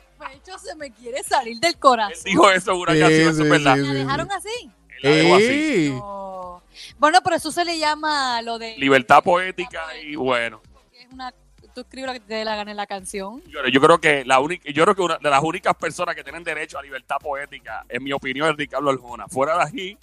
Se 0.62 0.74
me 0.76 0.90
quiere 0.92 1.22
salir 1.22 1.58
del 1.60 1.72
Él 1.74 1.78
corazón. 1.78 2.24
dijo 2.24 2.50
eso 2.50 2.72
en 2.72 2.78
una 2.78 2.92
Sí, 2.94 3.00
canción, 3.00 3.20
eso 3.28 3.36
sí, 3.36 3.42
es 3.42 3.48
verdad. 3.50 3.74
sí, 3.74 3.80
¿La 3.82 3.88
sí. 3.88 3.94
dejaron 3.94 4.32
así? 4.32 4.70
Él 5.02 5.02
la 5.02 5.10
dejó 5.10 5.34
así. 5.36 5.46
Sí. 5.86 5.90
No. 5.90 6.62
Bueno, 6.98 7.18
pero 7.22 7.36
eso 7.36 7.52
se 7.52 7.64
le 7.64 7.78
llama 7.78 8.40
lo 8.42 8.58
de... 8.58 8.76
Libertad 8.78 9.22
poética 9.22 9.82
y 10.02 10.14
bueno. 10.16 10.60
que 10.92 11.02
es 11.02 11.12
una, 11.12 11.32
tú 11.74 11.80
escribes 11.82 12.06
lo 12.08 12.12
que 12.14 12.20
te 12.20 12.34
dé 12.34 12.44
la 12.44 12.56
gana 12.56 12.70
en 12.70 12.76
la 12.76 12.86
canción. 12.86 13.42
Yo, 13.48 13.66
yo 13.70 13.80
creo 13.80 13.98
que 13.98 14.24
la 14.24 14.40
única, 14.40 14.70
yo 14.70 14.84
creo 14.84 14.94
que 14.94 15.02
una 15.02 15.18
de 15.18 15.30
las 15.30 15.42
únicas 15.42 15.74
personas 15.76 16.14
que 16.14 16.22
tienen 16.24 16.42
derecho 16.44 16.78
a 16.78 16.82
libertad 16.82 17.16
poética, 17.20 17.84
en 17.88 18.02
mi 18.04 18.12
opinión, 18.12 18.48
es 18.50 18.56
Ricardo 18.56 18.88
Arjona. 18.90 19.26
Fuera 19.28 19.56
de 19.58 19.62
aquí, 19.64 19.98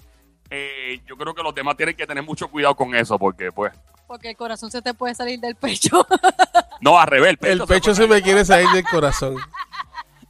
eh, 0.49 0.99
yo 1.07 1.15
creo 1.17 1.33
que 1.33 1.41
los 1.43 1.53
demás 1.55 1.75
tienen 1.77 1.95
que 1.95 2.05
tener 2.05 2.23
mucho 2.23 2.47
cuidado 2.47 2.75
con 2.75 2.93
eso, 2.95 3.17
porque 3.17 3.51
pues, 3.51 3.71
Porque 4.07 4.29
el 4.31 4.35
corazón 4.37 4.69
se 4.71 4.81
te 4.81 4.93
puede 4.93 5.15
salir 5.15 5.39
del 5.39 5.55
pecho. 5.55 6.05
no 6.81 6.99
al 6.99 7.07
revés, 7.07 7.29
el 7.29 7.49
El 7.49 7.57
pecho, 7.59 7.67
pecho 7.67 7.95
se 7.95 8.07
me 8.07 8.21
quiere 8.21 8.45
salir 8.45 8.69
del 8.69 8.83
corazón. 8.85 9.37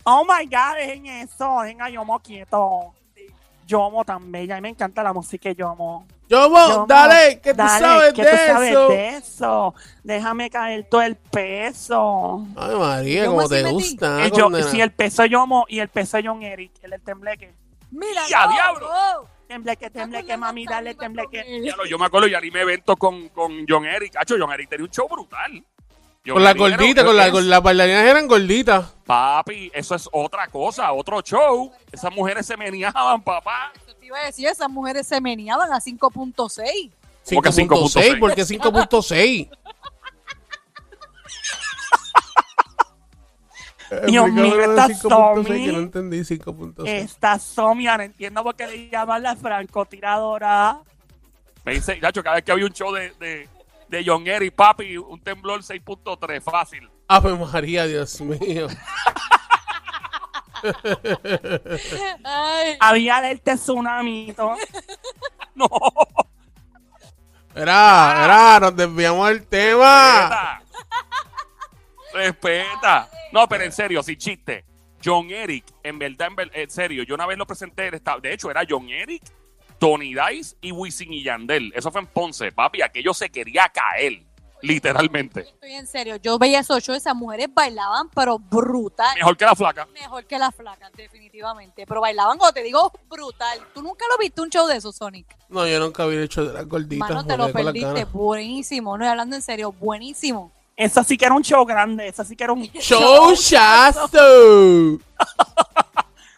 Oh 0.06 0.24
my 0.26 0.46
God, 0.46 0.76
dejen 0.78 1.06
eso. 1.06 1.62
Dejen 1.62 1.82
a 1.82 1.90
Yomo 1.90 2.20
quieto. 2.20 2.94
Yomo 3.66 4.04
tan 4.04 4.32
bella. 4.32 4.56
A 4.56 4.58
mí 4.58 4.64
me 4.64 4.70
encanta 4.70 5.02
la 5.04 5.14
música 5.14 5.50
de 5.50 5.56
Yomo. 5.56 6.06
Yomo, 6.28 6.68
Yomo, 6.70 6.86
dale, 6.88 7.40
que 7.42 7.52
tú 7.52 7.58
dale, 7.58 7.80
sabes 7.86 8.14
¿qué 8.14 8.24
de 8.24 8.32
tú 8.32 8.38
sabes 8.48 8.70
eso. 8.72 8.88
de 8.90 9.10
eso? 9.18 9.76
Déjame 10.04 10.50
caer 10.50 10.88
todo 10.90 11.02
el 11.02 11.16
peso. 11.16 12.46
Ay, 12.56 12.76
María, 12.76 13.24
Yomo 13.26 13.38
como 13.38 13.50
te 13.50 13.64
gusta. 13.64 14.26
El 14.26 14.32
yo- 14.32 14.44
condena. 14.46 14.68
sí, 14.70 14.82
el 14.82 14.92
peso 14.92 15.26
Yomo 15.26 15.66
y 15.70 15.80
el 15.80 15.88
peso 15.90 16.18
de 16.18 16.28
John 16.28 16.42
Eric, 16.44 16.72
el, 16.82 16.94
el 16.94 17.02
tembleque. 17.02 17.54
Mira, 17.92 18.22
¡Ya, 18.28 18.46
no, 18.48 18.52
diablo! 18.54 18.90
no. 18.90 19.28
tembleque, 19.48 19.90
tembleque, 19.92 20.36
mami, 20.36 20.66
dale 20.66 20.96
tembleque. 20.96 21.62
Ya 21.64 21.76
lo- 21.76 21.86
yo 21.86 21.98
me 22.00 22.06
acuerdo, 22.08 22.28
y 22.28 22.34
animé 22.36 22.62
eventos 22.62 22.96
con, 22.98 23.30
con 23.30 23.66
John 23.70 23.86
Eric. 23.86 24.16
Hacho, 24.18 24.36
John 24.40 24.52
Eric 24.52 24.70
tenía 24.70 24.86
un 24.86 24.92
show 24.92 25.08
brutal. 25.08 25.64
Con 26.26 26.42
la 26.44 26.52
Eric 26.52 26.62
era- 26.66 26.78
gordita, 26.78 27.06
con 27.06 27.18
la, 27.18 27.32
con 27.32 27.50
las 27.50 27.62
bailarinas 27.62 28.06
eran 28.06 28.28
gorditas. 28.28 28.86
Papi, 29.06 29.70
eso 29.74 29.96
es 29.96 30.08
otra 30.12 30.48
cosa, 30.48 30.92
otro 30.94 31.22
show. 31.22 31.72
Esas 31.92 32.14
mujeres 32.14 32.46
se 32.46 32.56
meneaban, 32.56 33.22
papá. 33.22 33.74
Yo 33.88 33.96
te 33.96 34.06
iba 34.06 34.18
a 34.20 34.26
decir, 34.26 34.48
esas 34.48 34.70
mujeres 34.70 35.06
se 35.06 35.20
meneaban 35.20 35.72
a 35.74 35.82
5.6. 35.82 36.92
¿Cómo 37.30 37.42
que 37.42 37.50
5.6, 37.50 38.16
5.6? 38.16 38.20
¿por 38.20 38.36
qué 38.36 38.44
5.6? 38.44 39.50
Dios 44.08 44.32
mío, 44.32 44.60
esta 44.62 44.88
5.6, 44.88 45.44
Somi. 45.44 45.68
no 45.68 45.80
entendí 45.80 46.20
5.6. 46.22 46.88
Esta 46.88 47.38
Somia, 47.38 47.98
no 47.98 48.04
entiendo 48.04 48.44
por 48.44 48.56
qué 48.56 48.66
le 48.66 48.90
llaman 48.90 49.22
la 49.24 49.36
francotiradora. 49.36 50.80
Me 51.66 51.74
dice, 51.74 52.00
Chacho, 52.00 52.24
cada 52.24 52.38
vez 52.38 52.46
que 52.46 52.52
había 52.52 52.66
un 52.66 52.74
show 52.74 52.92
de, 52.94 53.12
de, 53.20 53.48
de 53.94 54.04
John 54.06 54.26
Eric, 54.28 54.56
papi, 54.56 54.98
un 54.98 55.22
temblor 55.22 55.62
6.3, 55.62 56.42
fácil. 56.42 56.90
Ave 57.08 57.36
María, 57.36 57.86
Dios 57.86 58.20
mío. 58.22 58.68
Había 62.80 63.18
alerta 63.18 63.56
tsunami. 63.56 64.34
¿no? 65.56 65.68
Era, 67.56 68.22
era, 68.26 68.60
nos 68.62 68.76
desviamos 68.76 69.28
del 69.30 69.46
tema. 69.46 70.30
respeta. 70.30 70.62
Respeta. 72.14 73.10
No, 73.32 73.48
pero 73.48 73.64
en 73.64 73.72
serio, 73.72 74.02
sin 74.02 74.18
chiste. 74.18 74.66
John 75.04 75.30
Eric, 75.30 75.66
en 75.84 76.00
verdad, 76.00 76.30
en, 76.30 76.36
ver- 76.36 76.52
en 76.54 76.70
serio, 76.70 77.04
yo 77.04 77.14
una 77.16 77.26
vez 77.26 77.38
lo 77.38 77.46
presenté, 77.46 77.92
de 77.92 78.34
hecho, 78.34 78.50
era 78.50 78.64
John 78.68 78.90
Eric, 78.90 79.22
Tony 79.84 80.16
Dice 80.16 80.56
y 80.62 80.72
Wisin 80.72 81.12
y 81.12 81.24
Yandel. 81.24 81.74
Eso 81.76 81.92
fue 81.92 82.00
en 82.00 82.08
Ponce, 82.08 82.54
papi, 82.54 82.82
aquello 82.82 83.14
se 83.14 83.30
quería 83.30 83.68
caer, 83.68 84.24
literalmente. 84.62 85.42
estoy 85.42 85.74
en 85.74 85.86
serio. 85.86 86.16
Yo 86.16 86.40
veía 86.40 86.62
esos 86.62 86.82
shows, 86.82 87.00
esas 87.00 87.14
mujeres 87.14 87.50
bailaban, 87.54 88.10
pero 88.16 88.40
brutal. 88.40 89.14
Mejor 89.18 89.36
que 89.36 89.44
la 89.44 89.56
flaca. 89.56 89.86
Mejor 89.88 90.26
que 90.26 90.40
las 90.40 90.56
flacas, 90.56 90.90
definitivamente. 90.94 91.86
Pero 91.86 92.00
bailaban, 92.00 92.38
como 92.38 92.54
te 92.54 92.64
digo, 92.64 92.94
brutal. 93.10 93.60
¿Tú 93.74 93.82
nunca 93.84 94.06
lo 94.10 94.18
viste 94.18 94.40
un 94.40 94.50
show 94.50 94.68
de 94.68 94.78
eso, 94.78 94.94
Sonic? 94.94 95.36
No, 95.50 95.68
yo 95.68 95.82
nunca 95.82 96.04
había 96.04 96.22
hecho 96.22 96.46
de 96.46 96.54
las 96.54 96.66
gorditas. 96.66 97.10
Mano, 97.10 97.26
te 97.26 97.36
lo 97.36 97.52
perdiste. 97.52 98.06
Buenísimo. 98.06 98.98
No, 98.98 99.04
y 99.04 99.10
hablando 99.10 99.36
en 99.36 99.42
serio, 99.42 99.74
buenísimo. 99.74 100.54
Eso 100.78 101.04
sí 101.04 101.18
que 101.18 101.26
era 101.26 101.36
un 101.36 101.44
show 101.44 101.66
grande. 101.66 102.08
Eso 102.08 102.24
sí 102.24 102.38
que 102.38 102.46
era 102.46 102.54
un 102.54 102.64
Show 102.64 103.36
Shasto. 103.36 104.18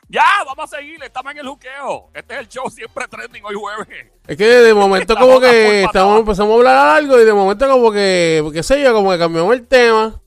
Ya, 0.08 0.24
vamos 0.46 0.72
a 0.72 0.78
seguir, 0.78 1.04
estamos 1.04 1.32
en 1.32 1.40
el 1.40 1.48
juqueo. 1.48 2.10
Este 2.14 2.36
es 2.36 2.40
el 2.42 2.48
show 2.48 2.70
siempre 2.70 3.08
trending 3.08 3.44
hoy 3.44 3.56
jueves. 3.56 4.08
Es 4.28 4.38
que 4.38 4.46
de 4.46 4.74
momento 4.74 5.16
como 5.16 5.40
que 5.40 5.84
estamos, 5.84 6.20
empezamos 6.20 6.52
a 6.52 6.56
hablar 6.56 6.98
algo 6.98 7.20
y 7.20 7.26
de 7.26 7.34
momento 7.34 7.68
como 7.68 7.92
que, 7.92 8.48
qué 8.54 8.62
sé 8.62 8.84
yo, 8.84 8.94
como 8.94 9.12
que 9.12 9.18
cambiamos 9.18 9.54
el 9.54 9.68
tema. 9.68 10.22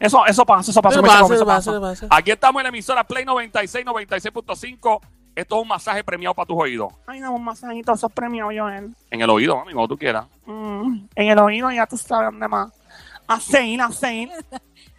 Eso, 0.00 0.24
eso 0.26 0.44
pasa, 0.44 0.70
eso 0.70 0.82
pasa. 0.82 0.96
¿Qué 0.96 1.02
me 1.02 1.08
pasa? 1.08 1.18
chavo, 1.18 1.28
¿Qué 1.28 1.34
eso 1.34 1.80
pasa? 1.80 2.06
Aquí 2.10 2.30
estamos 2.30 2.60
en 2.60 2.64
la 2.64 2.68
emisora 2.70 3.04
Play 3.04 3.24
96, 3.24 3.86
96.5. 3.86 5.00
Esto 5.34 5.56
es 5.56 5.62
un 5.62 5.68
masaje 5.68 6.04
premiado 6.04 6.34
para 6.34 6.46
tus 6.46 6.56
oídos. 6.56 6.92
Ay, 7.06 7.20
dame 7.20 7.34
un 7.34 7.44
masajito, 7.44 7.92
esos 7.92 8.12
premios, 8.12 8.48
Joel. 8.56 8.94
En 9.10 9.20
el 9.20 9.30
oído, 9.30 9.56
mami, 9.56 9.72
como 9.72 9.88
tú 9.88 9.98
quieras. 9.98 10.26
Mm, 10.46 11.06
en 11.14 11.28
el 11.28 11.38
oído 11.38 11.70
ya 11.70 11.86
tú 11.86 11.96
sabes 11.96 12.30
dónde 12.30 12.48
más. 12.48 12.72
A 13.26 13.40
seguir, 13.40 13.80
a 13.80 13.90
seguir, 13.90 14.30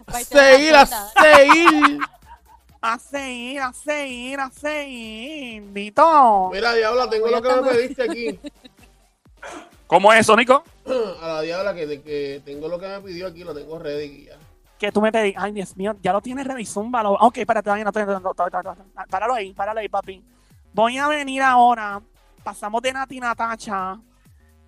A 0.07 0.19
seguir, 0.19 0.75
a 0.75 0.85
seguir. 0.85 1.99
A 2.81 2.99
seguir, 2.99 3.61
a 3.61 3.73
seguir, 3.73 4.39
a 4.39 4.49
seguir. 4.51 5.63
Mira, 6.51 6.73
diabla, 6.73 7.09
tengo 7.09 7.27
lo 7.27 7.41
que 7.41 7.49
me 7.49 7.69
pediste 7.69 8.03
aquí. 8.03 8.39
¿Cómo 9.87 10.11
es 10.11 10.21
eso, 10.21 10.35
Nico? 10.35 10.63
A 11.21 11.27
la 11.27 11.41
diabla 11.41 11.73
que, 11.75 12.01
que 12.01 12.41
tengo 12.43 12.67
lo 12.67 12.79
que 12.79 12.87
me 12.87 13.01
pidió 13.01 13.27
aquí, 13.27 13.43
lo 13.43 13.53
tengo 13.53 13.77
ready 13.77 14.25
ya. 14.25 14.37
Que 14.79 14.91
tú 14.91 14.99
me 15.01 15.11
pedí. 15.11 15.33
Ay, 15.37 15.51
Dios 15.51 15.75
mío, 15.77 15.95
ya 16.01 16.11
lo 16.11 16.21
tienes 16.21 16.45
ready, 16.45 16.65
zúmbalo. 16.65 17.13
Ok, 17.13 17.37
espérate, 17.37 17.69
no, 17.69 17.93
no, 18.19 18.19
no. 18.19 18.33
Páralo 19.09 19.33
ahí, 19.33 19.53
páralo 19.53 19.79
ahí, 19.79 19.87
papi. 19.89 20.23
Voy 20.73 20.97
a 20.97 21.07
venir 21.07 21.41
ahora. 21.41 22.01
Pasamos 22.43 22.81
de 22.81 22.91
Nati 22.93 23.19
Natacha. 23.19 23.97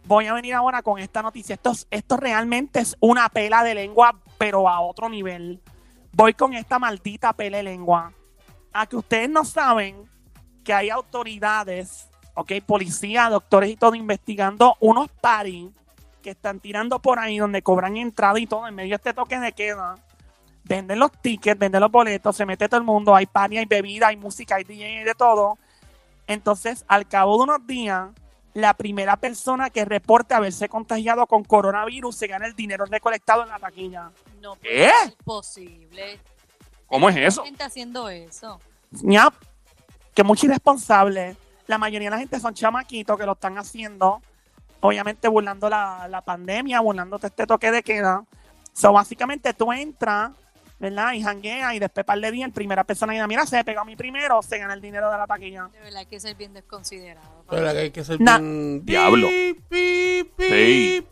Voy 0.06 0.28
a 0.28 0.34
venir 0.34 0.54
ahora 0.54 0.82
con 0.82 1.00
esta 1.00 1.22
noticia. 1.22 1.56
Esto, 1.56 1.72
es- 1.72 1.88
esto 1.92 2.16
realmente 2.16 2.80
es 2.80 2.96
una 3.02 3.28
pela 3.28 3.64
de 3.64 3.76
lengua, 3.76 4.18
pero 4.38 4.70
a 4.70 4.80
otro 4.80 5.10
nivel. 5.10 5.60
Voy 6.14 6.34
con 6.34 6.54
esta 6.54 6.80
maldita 6.80 7.34
pela 7.34 7.58
de 7.58 7.64
lengua. 7.64 8.12
A 8.74 8.86
que 8.86 8.96
ustedes 8.96 9.30
no 9.30 9.44
saben 9.46 10.10
que 10.64 10.74
hay 10.74 10.90
autoridades, 10.90 12.10
ok, 12.34 12.54
policía, 12.66 13.30
doctores 13.30 13.70
y 13.70 13.76
todo, 13.78 13.96
investigando 13.96 14.76
unos 14.80 15.10
paris 15.22 15.70
que 16.22 16.32
están 16.32 16.60
tirando 16.60 17.00
por 17.00 17.20
ahí 17.20 17.38
donde 17.38 17.62
cobran 17.62 17.96
entrada 17.96 18.40
y 18.40 18.48
todo 18.48 18.68
en 18.68 18.76
medio 18.76 18.90
de 18.90 18.96
este 18.96 19.14
toque 19.14 19.40
de 19.40 19.54
queda. 19.54 19.96
Venden 20.66 21.00
los 21.00 21.12
tickets, 21.14 21.58
venden 21.58 21.80
los 21.80 21.90
boletos, 21.90 22.36
se 22.36 22.46
mete 22.46 22.68
todo 22.68 22.80
el 22.80 22.86
mundo, 22.86 23.16
hay 23.16 23.26
party, 23.26 23.58
hay 23.58 23.66
bebida, 23.66 24.08
hay 24.08 24.18
música, 24.18 24.56
hay 24.56 24.66
DJ, 24.66 25.06
de 25.06 25.16
todo. 25.16 25.58
Entonces, 26.28 26.84
al 26.90 27.08
cabo 27.08 27.38
de 27.38 27.44
unos 27.44 27.66
días, 27.66 28.10
la 28.54 28.74
primera 28.74 29.18
persona 29.18 29.70
que 29.70 29.86
reporte 29.86 30.34
haberse 30.34 30.68
contagiado 30.70 31.28
con 31.28 31.44
coronavirus 31.44 32.16
se 32.16 32.28
gana 32.28 32.48
el 32.48 32.56
dinero 32.56 32.86
recolectado 32.86 33.44
en 33.44 33.50
la 33.50 33.60
taquilla. 33.60 34.12
No 34.42 34.56
¿Qué? 34.56 34.90
puede 34.90 34.90
ser 34.90 35.18
posible. 35.24 36.20
¿Cómo 36.88 37.10
es 37.10 37.18
eso? 37.18 37.44
gente 37.44 37.64
haciendo 37.64 38.10
eso? 38.10 38.60
ñap, 38.92 39.34
que 40.14 40.24
mucho 40.24 40.46
irresponsable. 40.46 41.36
La 41.68 41.78
mayoría 41.78 42.08
de 42.10 42.16
la 42.16 42.20
gente 42.20 42.40
son 42.40 42.54
chamaquitos 42.54 43.18
que 43.18 43.26
lo 43.26 43.34
están 43.34 43.58
haciendo, 43.58 44.22
obviamente 44.80 45.28
burlando 45.28 45.70
la, 45.70 46.08
la 46.08 46.22
pandemia, 46.22 46.80
burlando 46.80 47.20
este 47.22 47.46
toque 47.46 47.72
de 47.72 47.84
queda. 47.84 48.24
So, 48.72 48.94
básicamente 48.94 49.54
tú 49.54 49.74
entras, 49.74 50.32
¿verdad? 50.80 51.14
Y 51.14 51.22
jangueas 51.24 51.74
y 51.74 51.80
después 51.80 52.06
par 52.06 52.20
de 52.20 52.32
días, 52.32 52.52
primera 52.54 52.84
persona 52.84 53.16
y 53.16 53.28
mira, 53.28 53.46
se 53.46 53.64
pegó 53.64 53.82
a 53.82 53.86
mí 53.86 53.96
primero, 53.96 54.42
se 54.42 54.58
gana 54.60 54.74
el 54.74 54.82
dinero 54.82 55.10
de 55.12 55.18
la 55.18 55.26
taquilla. 55.28 55.70
De 55.74 55.80
verdad 55.80 56.00
hay 56.00 56.06
que 56.06 56.20
ser 56.20 56.36
bien 56.36 56.54
desconsiderado. 56.54 57.44
De 57.50 57.56
verdad 57.58 57.74
que 57.74 57.80
hay 57.80 57.92
que 57.92 58.04
ser 58.04 58.22
Na- 58.22 58.38
bien... 58.38 58.86
Diablo. 58.86 59.28
Pip, 59.28 59.60
pip, 59.70 60.34
pip. 60.36 60.48
Sí. 60.50 61.08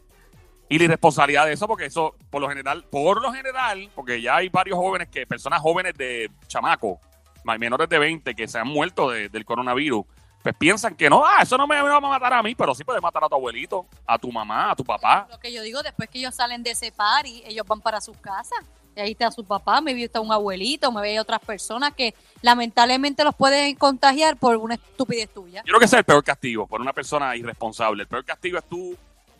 Y 0.67 0.77
la 0.79 0.83
irresponsabilidad 0.85 1.45
de 1.45 1.53
eso, 1.53 1.67
porque 1.67 1.85
eso, 1.85 2.15
por 2.31 2.41
lo 2.41 2.49
general, 2.49 2.83
por 2.89 3.21
lo 3.21 3.31
general, 3.31 3.89
porque 3.93 4.19
ya 4.21 4.37
hay 4.37 4.49
varios 4.49 4.77
jóvenes 4.77 5.09
que, 5.09 5.27
personas 5.27 5.61
jóvenes 5.61 5.93
de 5.95 6.29
chamaco, 6.47 6.99
ma- 7.43 7.57
menores 7.57 7.87
de 7.87 7.99
20, 7.99 8.33
que 8.35 8.47
se 8.47 8.57
han 8.57 8.67
muerto 8.67 9.09
de- 9.11 9.29
del 9.29 9.45
coronavirus, 9.45 10.05
pues 10.41 10.55
piensan 10.57 10.95
que 10.95 11.07
no, 11.09 11.23
ah, 11.25 11.41
eso 11.43 11.55
no 11.57 11.65
me, 11.67 11.75
me 11.81 11.89
va 11.89 11.97
a 11.97 11.99
matar 12.01 12.33
a 12.33 12.41
mí, 12.43 12.55
pero 12.55 12.73
sí 12.73 12.83
puede 12.83 12.99
matar 12.99 13.23
a 13.23 13.29
tu 13.29 13.35
abuelito, 13.35 13.85
a 14.07 14.17
tu 14.17 14.31
mamá, 14.31 14.71
a 14.71 14.75
tu 14.75 14.83
papá. 14.83 15.27
Lo 15.29 15.39
que 15.39 15.51
yo 15.53 15.61
digo, 15.61 15.81
después 15.83 16.09
que 16.09 16.17
ellos 16.19 16.33
salen 16.35 16.61
de 16.63 16.71
ese 16.71 16.91
party, 16.91 17.43
ellos 17.45 17.65
van 17.67 17.81
para 17.81 18.01
sus 18.01 18.17
casas. 18.17 18.59
Y 18.95 18.99
ahí 18.99 19.11
está 19.11 19.29
su 19.31 19.43
papá, 19.43 19.81
me 19.81 19.91
está 20.01 20.21
un 20.21 20.31
abuelito, 20.31 20.91
me 20.91 21.01
ve 21.01 21.19
otras 21.19 21.39
personas 21.41 21.93
que 21.93 22.15
lamentablemente 22.41 23.23
los 23.23 23.35
pueden 23.35 23.75
contagiar 23.75 24.37
por 24.37 24.55
una 24.55 24.75
estupidez 24.75 25.29
tuya. 25.33 25.61
Yo 25.65 25.71
creo 25.71 25.79
que 25.79 25.85
ese 25.85 25.97
es 25.97 25.99
el 25.99 26.05
peor 26.05 26.23
castigo 26.23 26.65
por 26.65 26.79
una 26.79 26.93
persona 26.93 27.35
irresponsable. 27.35 28.03
El 28.03 28.07
peor 28.07 28.23
castigo 28.23 28.57
es 28.57 28.63
tú 28.69 28.95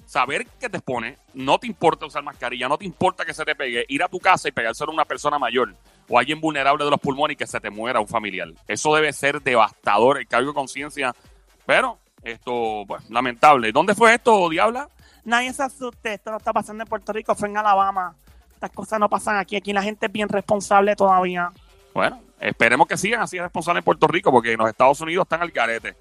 saber 0.06 0.46
que 0.60 0.70
te 0.70 0.78
expones, 0.78 1.18
no 1.34 1.58
te 1.58 1.68
importa 1.68 2.06
usar 2.06 2.24
mascarilla, 2.24 2.68
no 2.68 2.78
te 2.78 2.86
importa 2.86 3.26
que 3.26 3.34
se 3.34 3.44
te 3.46 3.56
pegue, 3.56 3.86
ir 3.88 4.04
a 4.04 4.08
tu 4.08 4.20
casa 4.20 4.48
y 4.48 4.52
pegárselo 4.52 4.92
a 4.92 4.94
una 4.94 5.06
persona 5.06 5.40
mayor 5.40 5.74
o 6.08 6.20
alguien 6.20 6.40
vulnerable 6.40 6.84
de 6.84 6.92
los 6.92 7.00
pulmones 7.00 7.36
y 7.36 7.38
que 7.38 7.48
se 7.48 7.60
te 7.60 7.70
muera 7.70 8.00
un 8.00 8.08
familiar. 8.08 8.50
Eso 8.68 8.94
debe 8.94 9.12
ser 9.14 9.42
devastador, 9.42 10.20
el 10.20 10.28
cargo 10.28 10.50
de 10.50 10.54
conciencia. 10.54 11.16
Pero 11.66 11.98
esto, 12.24 12.84
pues, 12.88 13.10
lamentable. 13.10 13.72
¿Dónde 13.72 13.96
fue 13.96 14.14
esto, 14.14 14.50
Diabla? 14.50 14.90
Nadie 15.24 15.54
se 15.54 15.64
asuste, 15.64 16.14
esto 16.14 16.30
no 16.30 16.38
está 16.38 16.54
pasando 16.54 16.84
en 16.84 16.90
Puerto 16.90 17.12
Rico, 17.12 17.34
fue 17.34 17.50
en 17.50 17.58
Alabama. 17.58 18.16
Estas 18.66 18.76
cosas 18.76 19.00
no 19.00 19.10
pasan 19.10 19.38
aquí, 19.38 19.56
aquí 19.56 19.74
la 19.74 19.82
gente 19.84 20.08
es 20.08 20.12
bien 20.12 20.28
responsable 20.30 20.96
todavía. 20.96 21.52
Bueno, 21.94 22.22
esperemos 22.40 22.88
que 22.88 22.98
sigan 22.98 23.22
así 23.22 23.40
responsables 23.40 23.82
en 23.82 23.86
Puerto 23.86 24.08
Rico 24.08 24.32
porque 24.32 24.52
en 24.54 24.60
los 24.60 24.70
Estados 24.70 25.00
Unidos 25.02 25.26
están 25.26 25.42
al 25.42 25.52
garete. 25.52 25.96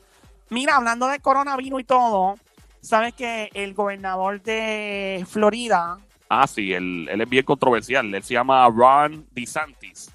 Mira, 0.50 0.76
hablando 0.76 1.06
de 1.08 1.20
coronavirus 1.20 1.80
y 1.80 1.84
todo, 1.84 2.36
sabes 2.80 3.14
que 3.14 3.50
el 3.54 3.74
gobernador 3.74 4.42
de 4.42 5.24
Florida, 5.28 5.98
Ah, 6.28 6.46
sí, 6.46 6.72
él, 6.72 7.06
él 7.10 7.20
es 7.20 7.28
bien 7.28 7.44
controversial. 7.44 8.12
Él 8.12 8.22
se 8.22 8.34
llama 8.34 8.66
Ron 8.68 9.26
DeSantis. 9.32 10.10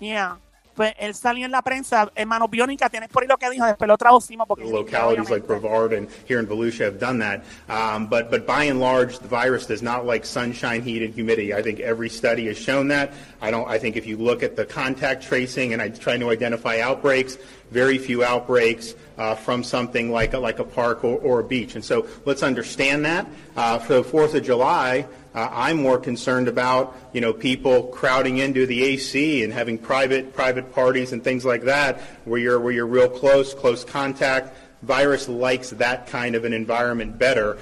yeah, 0.00 0.38
pues 0.74 0.94
él 0.98 1.14
salió 1.14 1.46
en 1.46 1.52
la 1.52 1.62
prensa, 1.62 2.10
hermano 2.14 2.48
Biónica, 2.48 2.88
tienes 2.88 3.08
por 3.08 3.22
ahí 3.22 3.28
lo 3.28 3.36
que 3.36 3.50
dijo, 3.50 3.66
después 3.66 3.88
lo 3.88 3.96
traducimos 3.96 4.46
porque 4.46 4.64
localities 4.64 5.30
like. 5.30 5.46
Brevard 5.46 5.92
and 5.92 6.08
here 6.26 6.38
in 6.38 6.46
Volusia 6.46 6.84
have 6.84 6.98
done 6.98 7.18
that. 7.18 7.44
Um, 7.68 8.06
but, 8.06 8.30
but 8.30 8.46
by 8.46 8.64
and 8.64 8.80
large, 8.80 9.18
the 9.18 9.28
virus 9.28 9.66
does 9.66 9.82
not 9.82 10.06
like 10.06 10.24
sunshine, 10.24 10.82
heat, 10.82 11.02
and 11.02 11.12
humidity. 11.14 11.54
I 11.54 11.62
think 11.62 11.80
every 11.80 12.08
study 12.08 12.46
has 12.46 12.56
shown 12.56 12.88
that. 12.88 13.12
I 13.40 13.50
don't. 13.50 13.68
I 13.68 13.78
think 13.78 13.96
if 13.96 14.06
you 14.06 14.16
look 14.16 14.42
at 14.42 14.56
the 14.56 14.64
contact 14.64 15.24
tracing 15.24 15.72
and 15.72 15.82
I 15.82 15.88
trying 15.88 16.20
to 16.20 16.30
identify 16.30 16.80
outbreaks, 16.80 17.36
very 17.70 17.98
few 17.98 18.22
outbreaks 18.22 18.94
uh, 19.18 19.34
from 19.34 19.64
something 19.64 20.10
like 20.10 20.32
a, 20.32 20.38
like 20.38 20.58
a 20.58 20.64
park 20.64 21.04
or, 21.04 21.18
or 21.18 21.40
a 21.40 21.44
beach. 21.44 21.74
And 21.74 21.84
so 21.84 22.06
let's 22.24 22.42
understand 22.42 23.04
that. 23.04 23.26
Uh, 23.56 23.78
for 23.78 23.94
the 23.94 24.04
Fourth 24.04 24.34
of 24.34 24.42
July. 24.42 25.06
Uh, 25.34 25.48
I'm 25.50 25.78
more 25.82 25.98
concerned 25.98 26.46
about, 26.48 26.94
you 27.14 27.20
know, 27.22 27.32
people 27.32 27.84
crowding 27.84 28.36
into 28.38 28.66
the 28.66 28.82
AC 28.82 29.42
and 29.42 29.52
having 29.52 29.78
private 29.78 30.34
private 30.34 30.74
parties 30.74 31.12
and 31.12 31.24
things 31.24 31.44
like 31.44 31.62
that, 31.64 32.00
where 32.26 32.38
you're 32.40 32.60
where 32.60 32.72
you're 32.72 32.86
real 32.86 33.08
close, 33.08 33.54
close 33.54 33.84
contact. 33.84 34.54
virus 34.82 35.28
likes 35.28 35.70
that 35.78 36.08
kind 36.10 36.34
of 36.34 36.44
an 36.44 36.52
environment 36.52 37.16
better. 37.16 37.56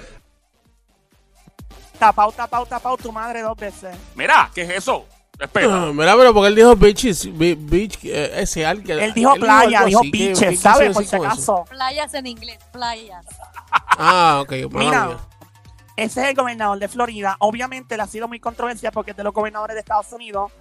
Tapao, 1.99 2.31
tapao, 2.33 2.65
tapao 2.67 2.97
tu 2.97 3.11
madre 3.11 3.41
dos 3.43 3.55
veces. 3.55 3.95
Mira, 4.15 4.49
¿qué 4.55 4.63
es 4.63 4.69
eso? 4.71 5.05
Espera. 5.39 5.67
Ah, 5.87 5.93
mira, 5.93 6.15
pero 6.17 6.33
porque 6.33 6.47
él 6.47 6.55
dijo 6.55 6.75
beaches, 6.75 7.25
bi- 7.37 7.53
beach, 7.55 7.99
eh, 8.03 8.31
ese 8.41 8.65
alguien. 8.65 8.99
Él 8.99 9.13
dijo 9.13 9.35
playa, 9.35 9.79
algo 9.81 9.87
dijo 9.87 9.99
así, 10.01 10.11
¿qué- 10.11 10.17
qué 10.17 10.25
beaches, 10.29 10.49
quiso 10.49 10.61
¿sabes? 10.61 10.93
Por 10.93 11.05
si 11.05 11.17
con 11.17 11.25
acaso. 11.27 11.65
Playas 11.69 12.13
en 12.15 12.27
inglés, 12.27 12.57
playas. 12.71 13.25
Ah, 13.71 14.39
ok, 14.41 14.51
Mira, 14.71 15.07
mía. 15.07 15.17
Ese 15.95 16.21
es 16.21 16.29
el 16.29 16.35
gobernador 16.35 16.79
de 16.79 16.87
Florida. 16.87 17.35
Obviamente 17.39 17.97
le 17.97 18.03
ha 18.03 18.07
sido 18.07 18.27
muy 18.27 18.39
controversial 18.39 18.91
porque 18.93 19.11
es 19.11 19.17
de 19.17 19.23
los 19.23 19.33
gobernadores 19.33 19.75
de 19.75 19.81
Estados 19.81 20.11
Unidos 20.13 20.51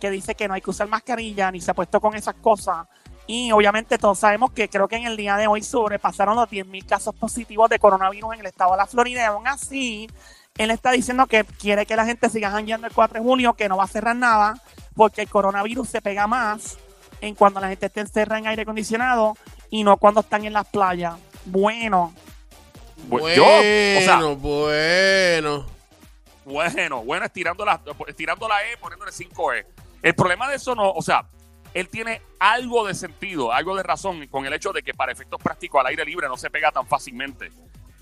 que 0.00 0.10
dice 0.10 0.34
que 0.34 0.46
no 0.48 0.54
hay 0.54 0.60
que 0.60 0.70
usar 0.70 0.88
mascarilla 0.88 1.50
ni 1.50 1.60
se 1.60 1.70
ha 1.70 1.74
puesto 1.74 2.00
con 2.00 2.14
esas 2.14 2.34
cosas. 2.34 2.86
Y 3.26 3.52
obviamente 3.52 3.98
todos 3.98 4.18
sabemos 4.18 4.52
que 4.52 4.68
creo 4.68 4.88
que 4.88 4.96
en 4.96 5.06
el 5.06 5.16
día 5.16 5.36
de 5.36 5.46
hoy 5.46 5.62
sobrepasaron 5.62 6.36
los 6.36 6.48
10.000 6.48 6.86
casos 6.86 7.14
positivos 7.14 7.68
de 7.68 7.78
coronavirus 7.78 8.34
en 8.34 8.40
el 8.40 8.46
estado 8.46 8.70
de 8.72 8.78
la 8.78 8.86
Florida. 8.86 9.20
Y 9.20 9.24
aún 9.24 9.46
así, 9.46 10.08
él 10.56 10.70
está 10.70 10.92
diciendo 10.92 11.26
que 11.26 11.44
quiere 11.44 11.84
que 11.84 11.94
la 11.94 12.06
gente 12.06 12.30
siga 12.30 12.50
jangueando 12.50 12.86
el 12.86 12.94
4 12.94 13.20
de 13.20 13.26
junio, 13.28 13.52
que 13.54 13.68
no 13.68 13.76
va 13.76 13.84
a 13.84 13.88
cerrar 13.88 14.16
nada, 14.16 14.54
porque 14.94 15.22
el 15.22 15.28
coronavirus 15.28 15.88
se 15.88 16.00
pega 16.00 16.26
más 16.26 16.78
en 17.20 17.34
cuando 17.34 17.60
la 17.60 17.68
gente 17.68 17.86
esté 17.86 18.00
encerrada 18.00 18.38
en 18.38 18.46
aire 18.46 18.62
acondicionado 18.62 19.36
y 19.68 19.84
no 19.84 19.96
cuando 19.98 20.20
están 20.20 20.44
en 20.46 20.54
las 20.54 20.66
playas. 20.66 21.16
Bueno, 21.44 22.14
Bu- 22.14 22.27
Bueno, 23.06 23.28
yo, 23.36 23.44
o 23.44 24.00
sea, 24.02 24.18
bueno. 24.36 25.66
Bueno, 26.44 27.02
bueno, 27.04 27.24
estirando 27.26 27.64
la, 27.64 27.80
estirando 28.06 28.48
la 28.48 28.64
E, 28.70 28.76
poniéndole 28.78 29.12
5E. 29.12 29.66
El 30.02 30.14
problema 30.14 30.48
de 30.48 30.56
eso 30.56 30.74
no, 30.74 30.90
o 30.90 31.02
sea, 31.02 31.24
él 31.74 31.88
tiene 31.88 32.22
algo 32.38 32.86
de 32.86 32.94
sentido, 32.94 33.52
algo 33.52 33.76
de 33.76 33.82
razón 33.82 34.26
con 34.28 34.46
el 34.46 34.52
hecho 34.54 34.72
de 34.72 34.82
que 34.82 34.94
para 34.94 35.12
efectos 35.12 35.40
prácticos 35.42 35.80
al 35.80 35.86
aire 35.88 36.04
libre 36.04 36.26
no 36.28 36.36
se 36.36 36.48
pega 36.50 36.70
tan 36.72 36.86
fácilmente. 36.86 37.50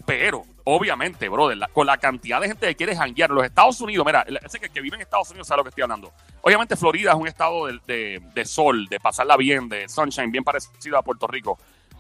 Pero, 0.07 0.45
obviamente, 0.63 1.29
brother, 1.29 1.57
la- 1.57 1.67
con 1.67 1.85
la 1.85 1.99
cantidad 1.99 2.41
de 2.41 2.47
gente 2.47 2.69
que 2.69 2.77
quiere 2.77 2.95
janguear 2.95 3.29
en 3.31 3.37
los 3.37 3.45
Estados 3.45 3.81
Unidos, 3.81 4.07
mira, 4.07 4.23
el- 4.29 4.39
ese 4.45 4.61
que, 4.61 4.69
que 4.71 4.81
vive 4.81 4.95
en 4.95 5.03
Estados 5.03 5.31
Unidos 5.31 5.49
sabe 5.49 5.59
lo 5.59 5.65
que 5.65 5.71
estoy 5.71 5.83
hablando. 5.83 6.13
Obviamente, 6.43 6.77
Florida 6.77 7.11
es 7.11 7.17
un 7.17 7.27
estado 7.27 7.67
de, 7.67 7.81
de- 7.89 8.21
de 8.33 8.45
sol, 8.45 8.87
de 8.87 9.01
pasarla 9.01 9.37
bien, 9.37 9.69
de 9.69 9.89
sunshine, 9.89 10.31
bien 10.31 10.45
parecido 10.45 10.97
a 10.97 11.03
Puerto 11.03 11.27
Rico. 11.27 11.59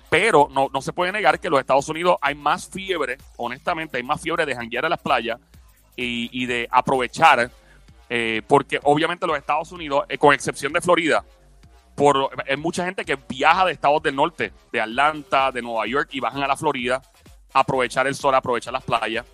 Pero 0.09 0.49
no, 0.53 0.69
no 0.73 0.81
se 0.81 0.93
puede 0.93 1.13
negar 1.13 1.41
que 1.41 1.49
en 1.49 1.53
los 1.53 1.61
Estados 1.61 1.89
Unidos 1.89 2.17
hay 2.21 2.35
más 2.35 2.69
fiebre, 2.69 3.19
honestamente, 3.37 3.97
hay 3.97 4.03
más 4.03 4.21
fiebre 4.21 4.47
de 4.47 4.55
janguear 4.55 4.85
en 4.85 4.91
las 4.91 5.01
playas 5.01 5.41
y, 5.97 6.31
y 6.33 6.47
de 6.47 6.69
aprovechar, 6.71 7.51
eh, 8.09 8.43
porque 8.47 8.79
obviamente 8.85 9.27
los 9.27 9.37
Estados 9.37 9.73
Unidos, 9.73 10.05
eh, 10.09 10.19
con 10.19 10.33
excepción 10.33 10.73
de 10.73 10.81
Florida, 10.81 11.25
por, 11.97 12.31
hay 12.49 12.57
mucha 12.57 12.85
gente 12.85 13.05
que 13.05 13.19
viaja 13.29 13.65
de 13.65 13.73
estados 13.73 14.03
del 14.03 14.15
norte, 14.15 14.53
de 14.71 14.81
Atlanta, 14.81 15.51
de 15.51 15.63
Nueva 15.63 15.87
York, 15.87 16.11
y 16.13 16.21
bajan 16.21 16.43
a 16.43 16.47
la 16.47 16.57
Florida 16.57 17.03
a 17.53 17.61
aprovechar 17.61 18.07
el 18.07 18.15
sol, 18.15 18.35
a 18.35 18.39
aprovechar 18.39 18.73
las 18.73 18.85
playas. 18.85 19.25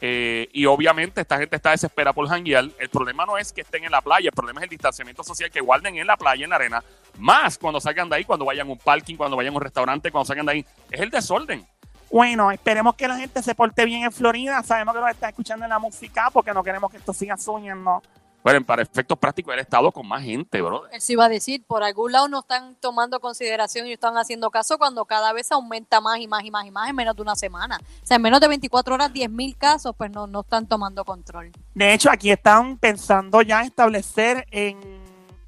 Eh, 0.00 0.48
y 0.52 0.64
obviamente 0.66 1.20
esta 1.20 1.38
gente 1.38 1.56
está 1.56 1.70
desesperada 1.72 2.12
por 2.12 2.26
janguear. 2.26 2.64
El 2.78 2.88
problema 2.88 3.26
no 3.26 3.36
es 3.36 3.52
que 3.52 3.60
estén 3.60 3.84
en 3.84 3.90
la 3.90 4.00
playa, 4.00 4.28
el 4.28 4.34
problema 4.34 4.60
es 4.60 4.64
el 4.64 4.70
distanciamiento 4.70 5.22
social 5.22 5.50
que 5.50 5.60
guarden 5.60 5.96
en 5.96 6.06
la 6.06 6.16
playa, 6.16 6.44
en 6.44 6.50
la 6.50 6.56
arena, 6.56 6.82
más 7.18 7.58
cuando 7.58 7.80
salgan 7.80 8.08
de 8.08 8.16
ahí, 8.16 8.24
cuando 8.24 8.44
vayan 8.44 8.68
a 8.68 8.72
un 8.72 8.78
parking, 8.78 9.16
cuando 9.16 9.36
vayan 9.36 9.52
a 9.52 9.56
un 9.56 9.62
restaurante, 9.62 10.10
cuando 10.10 10.26
salgan 10.26 10.46
de 10.46 10.52
ahí. 10.52 10.66
Es 10.90 11.00
el 11.00 11.10
desorden. 11.10 11.66
Bueno, 12.10 12.50
esperemos 12.50 12.96
que 12.96 13.06
la 13.06 13.16
gente 13.16 13.40
se 13.42 13.54
porte 13.54 13.84
bien 13.84 14.02
en 14.02 14.10
Florida. 14.10 14.62
Sabemos 14.64 14.94
que 14.94 15.00
nos 15.00 15.10
está 15.10 15.28
escuchando 15.28 15.64
en 15.64 15.70
la 15.70 15.78
música 15.78 16.28
porque 16.32 16.52
no 16.52 16.64
queremos 16.64 16.90
que 16.90 16.96
esto 16.96 17.12
siga 17.12 17.36
subiendo. 17.36 18.02
Bueno, 18.42 18.64
para 18.64 18.82
efectos 18.82 19.18
prácticos, 19.18 19.52
el 19.52 19.60
estado 19.60 19.92
con 19.92 20.08
más 20.08 20.22
gente, 20.22 20.62
bro. 20.62 20.88
Eso 20.88 21.12
iba 21.12 21.26
a 21.26 21.28
decir, 21.28 21.62
por 21.66 21.82
algún 21.82 22.12
lado 22.12 22.28
no 22.28 22.40
están 22.40 22.74
tomando 22.76 23.20
consideración 23.20 23.86
y 23.86 23.92
están 23.92 24.16
haciendo 24.16 24.50
caso 24.50 24.78
cuando 24.78 25.04
cada 25.04 25.32
vez 25.32 25.52
aumenta 25.52 26.00
más 26.00 26.18
y 26.20 26.26
más 26.26 26.44
y 26.44 26.50
más 26.50 26.64
y 26.64 26.70
más 26.70 26.88
en 26.88 26.96
menos 26.96 27.14
de 27.16 27.22
una 27.22 27.36
semana. 27.36 27.78
O 28.02 28.06
sea, 28.06 28.16
en 28.16 28.22
menos 28.22 28.40
de 28.40 28.48
24 28.48 28.94
horas, 28.94 29.12
10.000 29.12 29.56
casos, 29.58 29.94
pues 29.96 30.10
no, 30.10 30.26
no 30.26 30.40
están 30.40 30.66
tomando 30.66 31.04
control. 31.04 31.52
De 31.74 31.92
hecho, 31.92 32.10
aquí 32.10 32.30
están 32.30 32.78
pensando 32.78 33.42
ya 33.42 33.62
establecer 33.62 34.46
en 34.50 34.78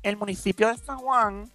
el 0.03 0.17
municipio 0.17 0.69
de 0.69 0.77
San 0.77 0.99
Juan, 0.99 1.51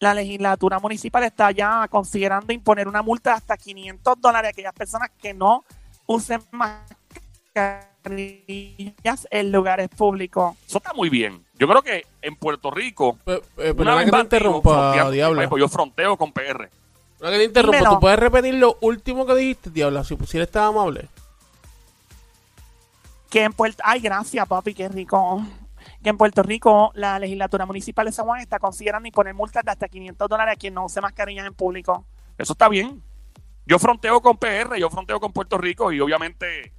la 0.00 0.12
legislatura 0.12 0.78
municipal 0.78 1.24
está 1.24 1.50
ya 1.50 1.88
considerando 1.88 2.52
imponer 2.52 2.88
una 2.88 3.02
multa 3.02 3.30
de 3.30 3.36
hasta 3.36 3.56
500 3.56 4.20
dólares 4.20 4.48
a 4.48 4.50
aquellas 4.50 4.74
personas 4.74 5.10
que 5.18 5.32
no 5.32 5.64
usen 6.06 6.42
mascarillas 7.54 9.28
en 9.30 9.52
lugares 9.52 9.88
públicos. 9.88 10.56
Eso 10.66 10.78
está 10.78 10.92
muy 10.92 11.08
bien. 11.08 11.44
Yo 11.54 11.68
creo 11.68 11.82
que 11.82 12.04
en 12.22 12.36
Puerto 12.36 12.70
Rico, 12.70 13.18
Eh, 13.26 13.40
eh, 13.58 13.74
una 13.76 13.94
vez 13.94 14.06
que 14.06 14.10
te 14.10 14.20
interrumpa, 14.20 15.10
Diablo. 15.10 15.56
yo 15.56 15.68
fronteo 15.68 16.16
con 16.16 16.32
PR. 16.32 16.68
Perdona 17.18 17.32
que 17.32 17.38
te 17.38 17.44
interrumpa. 17.44 17.78
Dímelo. 17.78 17.94
¿Tú 17.94 18.00
puedes 18.00 18.18
repetir 18.18 18.54
lo 18.54 18.76
último 18.80 19.24
que 19.26 19.34
dijiste, 19.34 19.70
Diablo? 19.70 20.02
Si, 20.04 20.16
si 20.26 20.36
eres 20.36 20.50
tan 20.50 20.64
amable. 20.64 21.08
que 23.30 23.42
en 23.42 23.52
Puerto 23.52 23.82
ay 23.84 23.98
gracias 24.00 24.46
papi 24.46 24.74
qué 24.74 24.88
rico 24.88 25.42
que 26.04 26.08
en 26.10 26.16
Puerto 26.16 26.44
Rico 26.44 26.92
la 26.94 27.18
legislatura 27.18 27.66
municipal 27.66 28.06
de 28.06 28.12
San 28.12 28.26
Juan 28.26 28.40
está 28.40 28.60
considerando 28.60 29.08
imponer 29.08 29.34
multas 29.34 29.64
de 29.64 29.72
hasta 29.72 29.88
500 29.88 30.28
dólares 30.28 30.52
a 30.54 30.56
quien 30.56 30.72
no 30.72 30.84
use 30.84 31.00
mascarillas 31.00 31.44
en 31.44 31.52
público 31.54 32.04
Eso 32.38 32.52
está 32.52 32.68
bien. 32.68 33.02
Yo 33.66 33.78
fronteo 33.80 34.20
con 34.20 34.36
PR, 34.36 34.76
yo 34.78 34.88
fronteo 34.88 35.18
con 35.18 35.32
Puerto 35.32 35.58
Rico 35.58 35.90
y 35.90 35.98
obviamente 36.00 36.72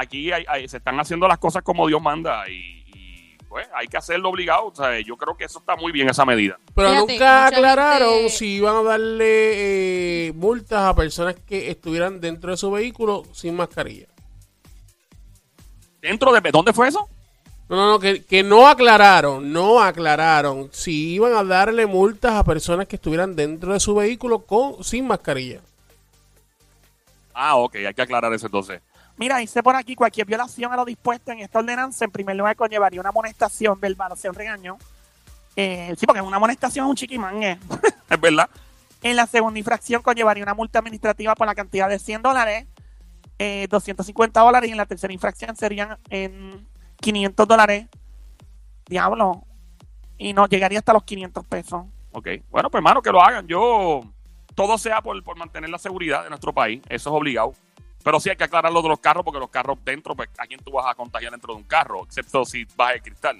aquí 0.00 0.32
hay- 0.32 0.44
hay- 0.48 0.68
se 0.68 0.78
están 0.78 0.98
haciendo 1.00 1.26
las 1.28 1.38
cosas 1.38 1.62
como 1.62 1.86
Dios 1.86 2.00
manda 2.02 2.48
y, 2.48 2.84
y, 2.94 3.36
pues 3.48 3.66
hay 3.74 3.86
que 3.88 3.96
hacerlo 3.96 4.28
obligado. 4.30 4.66
O 4.66 4.74
sea, 4.74 4.98
yo 5.00 5.16
creo 5.16 5.36
que 5.36 5.44
eso 5.44 5.58
está 5.58 5.76
muy 5.76 5.92
bien 5.92 6.08
esa 6.08 6.24
medida. 6.24 6.58
Pero 6.74 6.88
Fíjate, 6.90 7.12
nunca 7.12 7.46
aclararon 7.46 8.12
gente- 8.14 8.28
si 8.30 8.46
iban 8.56 8.76
a 8.76 8.82
darle 8.82 10.26
eh, 10.28 10.32
multas 10.34 10.82
a 10.84 10.94
personas 10.94 11.34
que 11.46 11.70
estuvieran 11.70 12.20
dentro 12.20 12.50
de 12.50 12.56
su 12.56 12.70
vehículo 12.70 13.24
sin 13.32 13.56
mascarilla. 13.56 14.06
¿Dentro 16.00 16.32
de 16.32 16.50
dónde 16.50 16.72
fue 16.72 16.88
eso? 16.88 17.08
No, 17.68 17.76
no, 17.76 17.90
no, 17.92 17.98
que, 17.98 18.24
que 18.24 18.42
no 18.42 18.66
aclararon, 18.66 19.52
no 19.52 19.82
aclararon 19.82 20.70
si 20.72 21.10
iban 21.14 21.34
a 21.34 21.44
darle 21.44 21.84
multas 21.86 22.32
a 22.32 22.44
personas 22.44 22.86
que 22.86 22.96
estuvieran 22.96 23.36
dentro 23.36 23.74
de 23.74 23.80
su 23.80 23.94
vehículo 23.94 24.38
con 24.46 24.82
sin 24.82 25.06
mascarilla. 25.06 25.60
Ah, 27.34 27.56
ok, 27.56 27.74
hay 27.86 27.92
que 27.94 28.02
aclarar 28.02 28.32
eso 28.32 28.46
entonces. 28.46 28.80
Mira, 29.18 29.38
dice 29.38 29.62
por 29.62 29.74
aquí, 29.74 29.96
cualquier 29.96 30.26
violación 30.26 30.72
a 30.72 30.76
lo 30.76 30.84
dispuesto 30.84 31.32
en 31.32 31.40
esta 31.40 31.58
ordenanza, 31.58 32.04
en 32.04 32.12
primer 32.12 32.36
lugar, 32.36 32.54
conllevaría 32.54 33.00
una 33.00 33.10
amonestación 33.10 33.78
verbal, 33.80 34.12
o 34.12 34.16
sea, 34.16 34.30
un 34.30 34.36
regaño. 34.36 34.78
Eh, 35.56 35.92
sí, 35.98 36.06
porque 36.06 36.20
una 36.20 36.36
amonestación 36.36 36.86
es 36.86 36.90
un 36.90 36.96
chiquimangue. 36.96 37.58
Es 38.08 38.18
verdad. 38.18 38.48
En 39.02 39.16
la 39.16 39.26
segunda 39.26 39.58
infracción 39.58 40.00
conllevaría 40.02 40.42
una 40.42 40.54
multa 40.54 40.78
administrativa 40.78 41.34
por 41.34 41.46
la 41.46 41.54
cantidad 41.54 41.88
de 41.88 41.98
100 41.98 42.22
dólares, 42.22 42.66
eh, 43.38 43.66
250 43.68 44.40
dólares, 44.40 44.68
y 44.68 44.72
en 44.72 44.78
la 44.78 44.86
tercera 44.86 45.12
infracción 45.12 45.54
serían 45.56 45.98
en 46.08 46.66
500 47.00 47.46
dólares. 47.46 47.86
Diablo. 48.86 49.44
Y 50.16 50.32
no, 50.32 50.46
llegaría 50.46 50.78
hasta 50.78 50.92
los 50.92 51.02
500 51.02 51.44
pesos. 51.44 51.84
Ok. 52.12 52.28
Bueno, 52.50 52.70
pues 52.70 52.80
hermano, 52.80 53.02
que 53.02 53.12
lo 53.12 53.22
hagan. 53.22 53.46
Yo, 53.46 54.02
todo 54.54 54.78
sea 54.78 55.02
por, 55.02 55.22
por 55.22 55.36
mantener 55.36 55.70
la 55.70 55.78
seguridad 55.78 56.24
de 56.24 56.30
nuestro 56.30 56.52
país. 56.52 56.80
Eso 56.88 57.10
es 57.10 57.14
obligado. 57.14 57.54
Pero 58.04 58.20
sí 58.20 58.30
hay 58.30 58.36
que 58.36 58.44
aclarar 58.44 58.72
lo 58.72 58.80
de 58.82 58.88
los 58.88 59.00
carros, 59.00 59.24
porque 59.24 59.40
los 59.40 59.50
carros 59.50 59.78
dentro, 59.84 60.14
pues, 60.14 60.28
¿a 60.38 60.46
quién 60.46 60.60
tú 60.60 60.70
vas 60.72 60.86
a 60.86 60.94
contagiar 60.94 61.30
dentro 61.32 61.52
de 61.54 61.60
un 61.60 61.64
carro? 61.66 62.04
Excepto 62.04 62.44
si 62.44 62.64
bajas 62.76 62.96
el 62.96 63.02
cristal. 63.02 63.38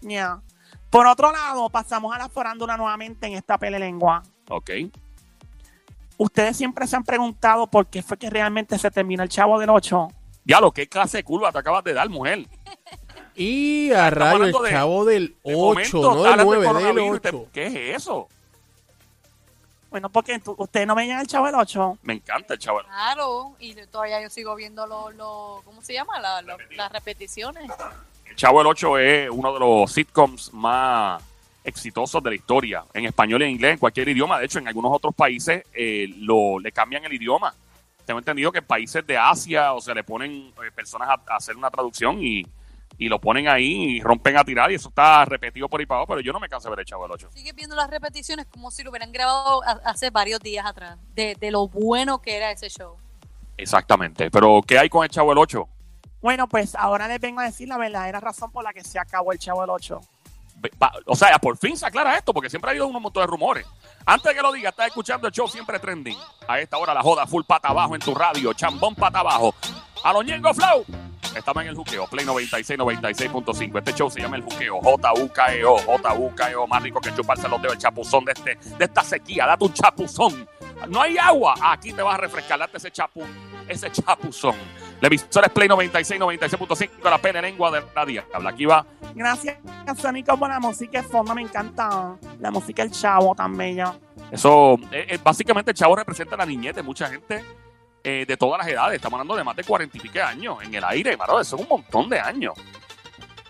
Ya. 0.00 0.40
Por 0.88 1.06
otro 1.06 1.30
lado, 1.32 1.68
pasamos 1.70 2.14
a 2.14 2.18
la 2.18 2.28
farándula 2.28 2.76
nuevamente 2.76 3.26
en 3.26 3.34
esta 3.34 3.58
pelelengua. 3.58 4.22
Ok. 4.48 4.70
Ustedes 6.16 6.56
siempre 6.56 6.86
se 6.86 6.96
han 6.96 7.04
preguntado 7.04 7.66
por 7.66 7.86
qué 7.86 8.02
fue 8.02 8.16
que 8.18 8.28
realmente 8.30 8.78
se 8.78 8.90
terminó 8.90 9.22
el 9.22 9.28
Chavo 9.28 9.58
del 9.58 9.70
8. 9.70 10.08
Diablo, 10.44 10.70
qué 10.72 10.88
clase 10.88 11.18
de 11.18 11.24
curva 11.24 11.52
te 11.52 11.58
acabas 11.58 11.84
de 11.84 11.92
dar, 11.94 12.08
mujer. 12.08 12.46
Y 13.34 13.90
a 13.92 14.10
rayo, 14.10 14.44
el 14.44 14.52
de- 14.52 14.70
chavo 14.70 15.04
del 15.04 15.28
De 15.44 15.54
8, 15.54 15.58
momento, 15.58 16.02
no 16.14 16.22
del 16.22 16.32
hablando 16.32 16.52
de 16.52 16.58
9, 16.58 16.60
del 16.60 16.72
coronavirus 16.74 17.16
y 17.16 17.20
te- 17.20 17.28
8. 17.28 17.48
¿Qué 17.52 17.66
es 17.66 17.96
eso? 17.96 18.28
Bueno, 19.90 20.08
porque 20.08 20.38
tú- 20.38 20.54
ustedes 20.58 20.86
no 20.86 20.94
veían 20.94 21.20
el 21.20 21.26
Chavo 21.26 21.46
del 21.46 21.54
8. 21.56 21.98
Me 22.02 22.14
encanta 22.14 22.54
el 22.54 22.60
chaval. 22.60 22.84
Claro, 22.86 23.54
y 23.58 23.74
todavía 23.86 24.22
yo 24.22 24.30
sigo 24.30 24.54
viendo 24.54 24.86
los, 24.86 25.14
lo, 25.16 25.62
¿cómo 25.64 25.82
se 25.82 25.92
llama? 25.94 26.18
La- 26.20 26.42
lo- 26.42 26.56
las 26.76 26.92
repeticiones. 26.92 27.70
El 28.26 28.36
Chavo 28.36 28.60
el 28.60 28.68
8 28.68 28.98
es 28.98 29.28
uno 29.30 29.52
de 29.52 29.58
los 29.60 29.92
sitcoms 29.92 30.52
más 30.52 31.22
exitosos 31.64 32.22
de 32.22 32.30
la 32.30 32.36
historia, 32.36 32.84
en 32.94 33.04
español 33.04 33.42
y 33.42 33.46
en 33.46 33.50
inglés, 33.50 33.72
en 33.72 33.78
cualquier 33.78 34.08
idioma. 34.08 34.38
De 34.38 34.46
hecho, 34.46 34.58
en 34.60 34.68
algunos 34.68 34.92
otros 34.94 35.14
países 35.14 35.64
eh, 35.74 36.06
lo, 36.18 36.58
le 36.60 36.70
cambian 36.72 37.04
el 37.04 37.12
idioma. 37.12 37.52
Tengo 38.06 38.18
entendido 38.20 38.50
que 38.52 38.58
en 38.60 38.64
países 38.64 39.06
de 39.06 39.18
Asia, 39.18 39.72
o 39.72 39.80
sea, 39.80 39.94
le 39.94 40.04
ponen 40.04 40.52
eh, 40.64 40.70
personas 40.74 41.08
a, 41.08 41.32
a 41.32 41.36
hacer 41.36 41.56
una 41.56 41.70
traducción 41.70 42.22
y, 42.22 42.46
y 43.00 43.08
lo 43.08 43.18
ponen 43.20 43.48
ahí 43.48 43.96
y 43.96 44.00
rompen 44.00 44.36
a 44.36 44.44
tirar 44.44 44.70
y 44.70 44.74
eso 44.76 44.90
está 44.90 45.24
repetido 45.24 45.68
por 45.68 45.80
ahí 45.80 45.86
para 45.86 46.00
abajo, 46.00 46.08
pero 46.10 46.20
yo 46.20 46.32
no 46.32 46.38
me 46.38 46.48
canso 46.48 46.68
de 46.68 46.76
ver 46.76 46.80
el 46.80 46.84
Chavo 46.86 47.06
el 47.06 47.12
8. 47.12 47.30
Sigue 47.34 47.52
viendo 47.54 47.74
las 47.74 47.88
repeticiones 47.90 48.46
como 48.46 48.70
si 48.70 48.82
lo 48.84 48.90
hubieran 48.90 49.10
grabado 49.10 49.62
hace 49.84 50.10
varios 50.10 50.38
días 50.40 50.66
atrás, 50.66 50.98
de, 51.14 51.34
de 51.34 51.50
lo 51.50 51.66
bueno 51.66 52.20
que 52.20 52.36
era 52.36 52.50
ese 52.52 52.68
show. 52.68 52.96
Exactamente. 53.56 54.30
Pero, 54.30 54.60
¿qué 54.66 54.78
hay 54.78 54.88
con 54.88 55.02
el 55.04 55.10
Chavo 55.10 55.32
el 55.32 55.38
8? 55.38 55.68
Bueno, 56.22 56.46
pues 56.48 56.74
ahora 56.74 57.08
les 57.08 57.20
vengo 57.20 57.40
a 57.40 57.44
decir 57.44 57.68
la 57.68 57.78
verdadera 57.78 58.20
razón 58.20 58.50
por 58.52 58.62
la 58.64 58.72
que 58.72 58.84
se 58.84 58.98
acabó 58.98 59.32
el 59.32 59.38
Chavo 59.38 59.62
del 59.62 59.70
8. 59.70 60.00
pa- 60.78 60.92
o 61.06 61.16
sea, 61.16 61.38
por 61.38 61.56
fin 61.56 61.76
se 61.78 61.86
aclara 61.86 62.16
esto, 62.18 62.34
porque 62.34 62.50
siempre 62.50 62.68
ha 62.68 62.72
habido 62.72 62.86
un 62.86 63.02
montón 63.02 63.22
de 63.22 63.26
rumores. 63.26 63.66
Antes 64.04 64.24
de 64.30 64.34
que 64.34 64.42
lo 64.42 64.52
diga, 64.52 64.68
estás 64.70 64.88
escuchando 64.88 65.26
el 65.26 65.32
show 65.32 65.48
siempre 65.48 65.78
trending. 65.78 66.18
A 66.46 66.60
esta 66.60 66.76
hora 66.76 66.92
la 66.92 67.00
joda 67.02 67.26
full 67.26 67.44
pata 67.46 67.68
abajo 67.68 67.94
en 67.94 68.00
tu 68.02 68.14
radio, 68.14 68.52
chambón 68.52 68.94
pata 68.94 69.20
abajo. 69.20 69.54
A 70.04 70.12
los 70.12 70.22
Ñengo 70.24 70.52
Flow. 70.52 70.84
Estamos 71.34 71.62
en 71.62 71.68
el 71.68 71.76
juqueo, 71.76 72.06
Play 72.06 72.26
96, 72.26 72.78
96.5. 72.78 73.78
Este 73.78 73.92
show 73.94 74.10
se 74.10 74.20
llama 74.20 74.36
el 74.36 74.42
juqueo, 74.42 74.80
J-U-K-E-O, 74.80 75.78
J-U-K-E-O, 75.78 76.66
más 76.66 76.82
rico 76.82 77.00
que 77.00 77.14
chuparse 77.14 77.48
los 77.48 77.62
dedos, 77.62 77.74
el 77.74 77.80
chapuzón 77.80 78.24
de, 78.24 78.32
este, 78.32 78.58
de 78.76 78.84
esta 78.84 79.02
sequía. 79.02 79.46
Date 79.46 79.64
un 79.64 79.72
chapuzón. 79.72 80.48
No 80.88 81.02
hay 81.02 81.18
agua, 81.18 81.54
aquí 81.62 81.92
te 81.92 82.02
vas 82.02 82.14
a 82.14 82.18
refrescar, 82.18 82.58
date 82.58 82.78
ese 82.78 82.90
chapu, 82.90 83.22
ese 83.68 83.90
chapuzón. 83.92 84.56
La 85.00 85.06
emisora 85.08 85.46
es 85.46 85.52
Play 85.52 85.68
96, 85.68 86.20
96.5, 86.20 86.90
la 87.04 87.18
pena 87.18 87.40
lengua 87.40 87.70
de 87.70 87.82
la 87.94 88.04
día. 88.04 88.24
Habla 88.34 88.50
aquí 88.50 88.66
va. 88.66 88.84
Gracias, 89.14 89.58
Sónico, 89.96 90.36
por 90.36 90.48
la 90.48 90.60
música 90.60 91.00
de 91.00 91.08
fondo. 91.08 91.34
Me 91.34 91.42
encanta. 91.42 92.16
La 92.38 92.50
música 92.50 92.82
del 92.82 92.92
chavo 92.92 93.34
tan 93.34 93.56
bella. 93.56 93.94
Eso, 94.30 94.74
eh, 94.92 95.06
eh, 95.08 95.18
básicamente 95.22 95.70
el 95.70 95.76
chavo 95.76 95.96
representa 95.96 96.36
la 96.36 96.44
niñez 96.44 96.74
de 96.74 96.82
mucha 96.82 97.08
gente 97.08 97.42
eh, 98.02 98.24
de 98.26 98.36
todas 98.36 98.58
las 98.58 98.68
edades. 98.68 98.96
Estamos 98.96 99.18
hablando 99.18 99.36
de 99.36 99.44
más 99.44 99.56
de 99.56 99.64
cuarenta 99.64 99.96
y 99.96 100.00
pique 100.00 100.20
años 100.20 100.58
en 100.62 100.74
el 100.74 100.84
aire, 100.84 101.16
mano. 101.16 101.40
Eso 101.40 101.56
es 101.56 101.62
un 101.62 101.68
montón 101.68 102.08
de 102.08 102.18
años. 102.18 102.54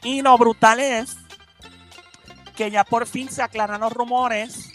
Y 0.03 0.23
lo 0.23 0.37
brutal 0.39 0.81
es 0.81 1.17
que 2.57 2.71
ya 2.71 2.85
por 2.85 3.07
fin 3.07 3.31
se 3.31 3.43
aclaran 3.43 3.81
los 3.81 3.93
rumores 3.93 4.73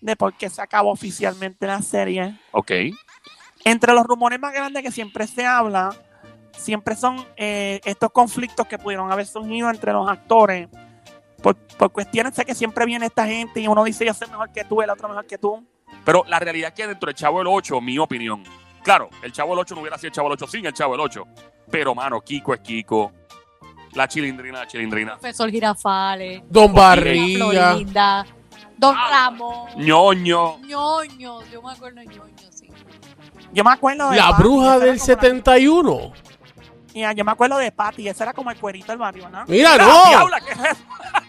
de 0.00 0.16
por 0.16 0.34
qué 0.34 0.48
se 0.48 0.62
acabó 0.62 0.90
oficialmente 0.90 1.66
la 1.66 1.82
serie. 1.82 2.38
Ok. 2.52 2.72
Entre 3.64 3.92
los 3.92 4.06
rumores 4.06 4.40
más 4.40 4.52
grandes 4.52 4.82
que 4.82 4.90
siempre 4.90 5.26
se 5.26 5.44
habla, 5.44 5.94
siempre 6.56 6.96
son 6.96 7.24
eh, 7.36 7.80
estos 7.84 8.10
conflictos 8.12 8.66
que 8.66 8.78
pudieron 8.78 9.12
haber 9.12 9.26
surgido 9.26 9.68
entre 9.70 9.92
los 9.92 10.08
actores. 10.08 10.68
Por, 11.42 11.54
por 11.54 11.92
cuestiones 11.92 12.34
de 12.34 12.44
que 12.44 12.54
siempre 12.54 12.84
viene 12.84 13.06
esta 13.06 13.24
gente 13.24 13.60
y 13.60 13.68
uno 13.68 13.84
dice 13.84 14.04
yo 14.04 14.12
soy 14.12 14.26
mejor 14.28 14.50
que 14.52 14.64
tú, 14.64 14.82
el 14.82 14.90
otro 14.90 15.08
mejor 15.08 15.26
que 15.26 15.38
tú. 15.38 15.64
Pero 16.04 16.24
la 16.26 16.40
realidad 16.40 16.68
es 16.68 16.74
que 16.74 16.86
dentro 16.86 17.06
del 17.06 17.14
Chavo 17.14 17.40
el 17.40 17.46
8, 17.46 17.80
mi 17.80 17.98
opinión. 17.98 18.42
Claro, 18.88 19.10
el 19.20 19.30
Chavo 19.32 19.52
el 19.52 19.58
8 19.58 19.74
no 19.74 19.82
hubiera 19.82 19.98
sido 19.98 20.08
el 20.08 20.14
Chavo 20.14 20.28
el 20.28 20.32
8 20.32 20.46
sin 20.46 20.64
el 20.64 20.72
Chavo 20.72 20.94
el 20.94 21.00
8. 21.02 21.22
Pero, 21.70 21.94
mano, 21.94 22.22
Kiko 22.22 22.54
es 22.54 22.60
Kiko. 22.60 23.12
La 23.92 24.08
chilindrina, 24.08 24.60
la 24.60 24.66
chilindrina. 24.66 25.12
Profesor 25.18 25.50
Girafales. 25.50 26.40
Don 26.48 26.72
Barriga. 26.72 27.72
Florinda. 27.74 28.26
Don 28.78 28.96
Ah. 28.96 29.08
Ramón. 29.10 29.68
ñoño. 29.76 30.60
ñoño. 30.60 31.42
Yo 31.52 31.60
me 31.60 31.70
acuerdo 31.72 32.00
de 32.00 32.06
ñoño, 32.06 32.50
sí. 32.50 32.70
Yo 33.52 33.62
me 33.62 33.72
acuerdo 33.72 34.08
de 34.08 34.16
La 34.16 34.32
bruja 34.32 34.78
del 34.78 34.96
como 34.96 35.00
la- 35.00 35.04
71. 35.04 36.12
Ya, 36.94 37.12
yo 37.12 37.24
me 37.26 37.32
acuerdo 37.32 37.58
de 37.58 37.70
Patty, 37.70 38.08
ese 38.08 38.22
era 38.22 38.32
como 38.32 38.50
el 38.50 38.58
cuerito 38.58 38.86
del 38.90 38.98
barrio, 38.98 39.28
¿no? 39.28 39.44
Mira, 39.48 39.74
¡Ah, 39.74 39.76
no. 39.78 40.08
diabla! 40.08 40.40
¿Qué 40.40 40.50
es 40.52 40.58
eso? 40.58 40.84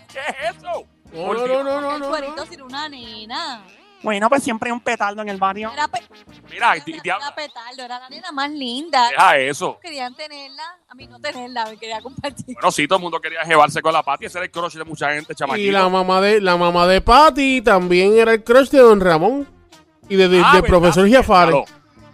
¿Qué 0.13 0.19
es 0.19 0.55
eso? 0.55 0.85
No, 1.11 1.33
no, 1.33 1.45
no, 1.45 1.63
no, 1.63 1.81
no, 1.81 1.95
el 1.95 1.99
no, 2.03 2.07
cuerito 2.07 2.35
no. 2.37 2.45
sin 2.45 2.61
una 2.61 2.87
nena. 2.87 3.63
Bueno, 4.01 4.29
pues 4.29 4.41
siempre 4.43 4.69
hay 4.69 4.71
un 4.71 4.79
petardo 4.79 5.21
en 5.21 5.27
el 5.27 5.35
barrio. 5.37 5.69
Era, 5.73 5.89
pe- 5.89 6.07
Mira, 6.49 6.75
era, 6.75 6.83
di- 6.85 6.91
era 6.93 7.01
diabla. 7.03 7.35
petardo, 7.35 7.83
era 7.83 7.99
la 7.99 8.09
nena 8.09 8.31
más 8.31 8.49
linda. 8.51 9.09
Deja 9.09 9.37
eso. 9.37 9.77
Querían 9.81 10.13
tenerla, 10.15 10.63
a 10.87 10.93
mí 10.95 11.07
no 11.07 11.19
tenerla, 11.19 11.65
me 11.65 11.77
quería 11.77 12.01
compartir. 12.01 12.55
Bueno, 12.55 12.71
sí, 12.71 12.87
todo 12.87 12.97
el 12.97 13.03
mundo 13.03 13.19
quería 13.21 13.43
llevarse 13.43 13.81
con 13.81 13.93
la 13.93 14.03
Pati. 14.03 14.25
Ese 14.25 14.37
era 14.39 14.45
el 14.45 14.51
crush 14.51 14.75
de 14.75 14.83
mucha 14.83 15.13
gente, 15.13 15.33
chamaquito. 15.35 15.67
Y 15.67 15.71
la 15.71 15.87
mamá 15.89 16.19
de 16.21 16.41
la 16.41 16.57
mamá 16.57 16.87
de 16.87 17.01
Patty 17.01 17.61
también 17.61 18.17
era 18.17 18.33
el 18.33 18.43
crush 18.43 18.69
de 18.69 18.79
Don 18.79 18.99
Ramón 18.99 19.47
y 20.09 20.15
de, 20.15 20.27
de- 20.27 20.39
Ah, 20.43 20.53
del 20.53 20.61
¿verdad? 20.63 20.67
profesor 20.79 21.07
Giafare. 21.07 21.51
Claro. 21.51 21.65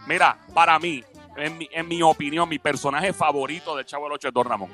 Mira, 0.07 0.37
para 0.53 0.77
mí, 0.79 1.03
en 1.37 1.57
mi, 1.57 1.67
en 1.71 1.87
mi 1.87 2.01
opinión, 2.01 2.47
mi 2.47 2.59
personaje 2.59 3.11
favorito 3.13 3.75
del 3.75 3.85
Chavo 3.85 4.05
del 4.05 4.13
8 4.13 4.27
es 4.27 4.33
Don 4.33 4.45
Ramón. 4.45 4.69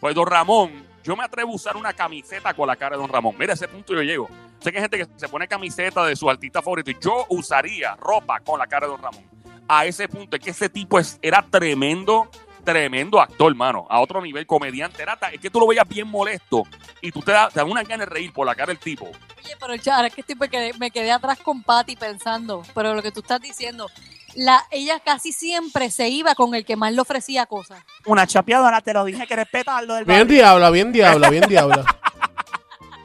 Pues 0.00 0.14
Don 0.14 0.26
Ramón, 0.26 0.70
yo 1.02 1.16
me 1.16 1.24
atrevo 1.24 1.52
a 1.52 1.54
usar 1.54 1.76
una 1.76 1.92
camiseta 1.92 2.54
con 2.54 2.66
la 2.66 2.76
cara 2.76 2.96
de 2.96 3.02
Don 3.02 3.10
Ramón. 3.10 3.34
Mira, 3.38 3.52
a 3.52 3.54
ese 3.54 3.68
punto 3.68 3.94
yo 3.94 4.02
llego. 4.02 4.28
Sé 4.60 4.70
que 4.70 4.78
hay 4.78 4.82
gente 4.82 4.98
que 4.98 5.08
se 5.16 5.28
pone 5.28 5.48
camiseta 5.48 6.04
de 6.04 6.14
su 6.14 6.28
artista 6.28 6.60
favorito 6.60 6.90
y 6.90 6.96
yo 7.00 7.26
usaría 7.30 7.96
ropa 7.96 8.40
con 8.40 8.58
la 8.58 8.66
cara 8.66 8.86
de 8.86 8.92
Don 8.92 9.02
Ramón. 9.02 9.24
A 9.66 9.86
ese 9.86 10.08
punto, 10.08 10.36
es 10.36 10.42
que 10.42 10.50
ese 10.50 10.68
tipo 10.68 10.98
es, 10.98 11.18
era 11.22 11.42
tremendo, 11.48 12.28
tremendo 12.64 13.20
actor, 13.20 13.50
hermano. 13.52 13.86
A 13.88 14.00
otro 14.00 14.20
nivel, 14.20 14.46
comediante. 14.46 15.02
Era, 15.02 15.18
es 15.32 15.40
que 15.40 15.48
tú 15.48 15.60
lo 15.60 15.66
veías 15.66 15.88
bien 15.88 16.08
molesto 16.08 16.64
y 17.00 17.10
tú 17.10 17.20
te 17.20 17.32
das 17.32 17.54
da 17.54 17.64
una 17.64 17.82
ganas 17.82 18.08
de 18.08 18.14
reír 18.14 18.32
por 18.32 18.46
la 18.46 18.54
cara 18.54 18.66
del 18.66 18.78
tipo. 18.78 19.06
Oye, 19.06 19.56
pero 19.58 19.74
ahora 19.94 20.08
es 20.08 20.14
que 20.14 20.20
estoy, 20.20 20.36
me 20.36 20.48
quedé, 20.48 20.74
me 20.74 20.90
quedé 20.90 21.12
atrás 21.12 21.38
con 21.38 21.62
Patty 21.62 21.96
pensando, 21.96 22.62
pero 22.74 22.94
lo 22.94 23.02
que 23.02 23.12
tú 23.12 23.20
estás 23.20 23.40
diciendo, 23.40 23.88
la, 24.34 24.64
ella 24.70 25.00
casi 25.00 25.32
siempre 25.32 25.90
se 25.90 26.08
iba 26.08 26.34
con 26.34 26.54
el 26.54 26.64
que 26.64 26.76
más 26.76 26.92
le 26.92 27.00
ofrecía 27.00 27.46
cosas. 27.46 27.82
Una 28.06 28.26
chapeadora, 28.26 28.80
te 28.80 28.92
lo 28.92 29.04
dije 29.04 29.26
que 29.26 29.34
eres 29.34 29.48
petardo 29.48 29.94
del 29.94 30.04
Bien 30.04 30.20
barrio. 30.20 30.34
diabla, 30.34 30.70
bien 30.70 30.92
diabla, 30.92 31.30
bien 31.30 31.48
diabla. 31.48 31.84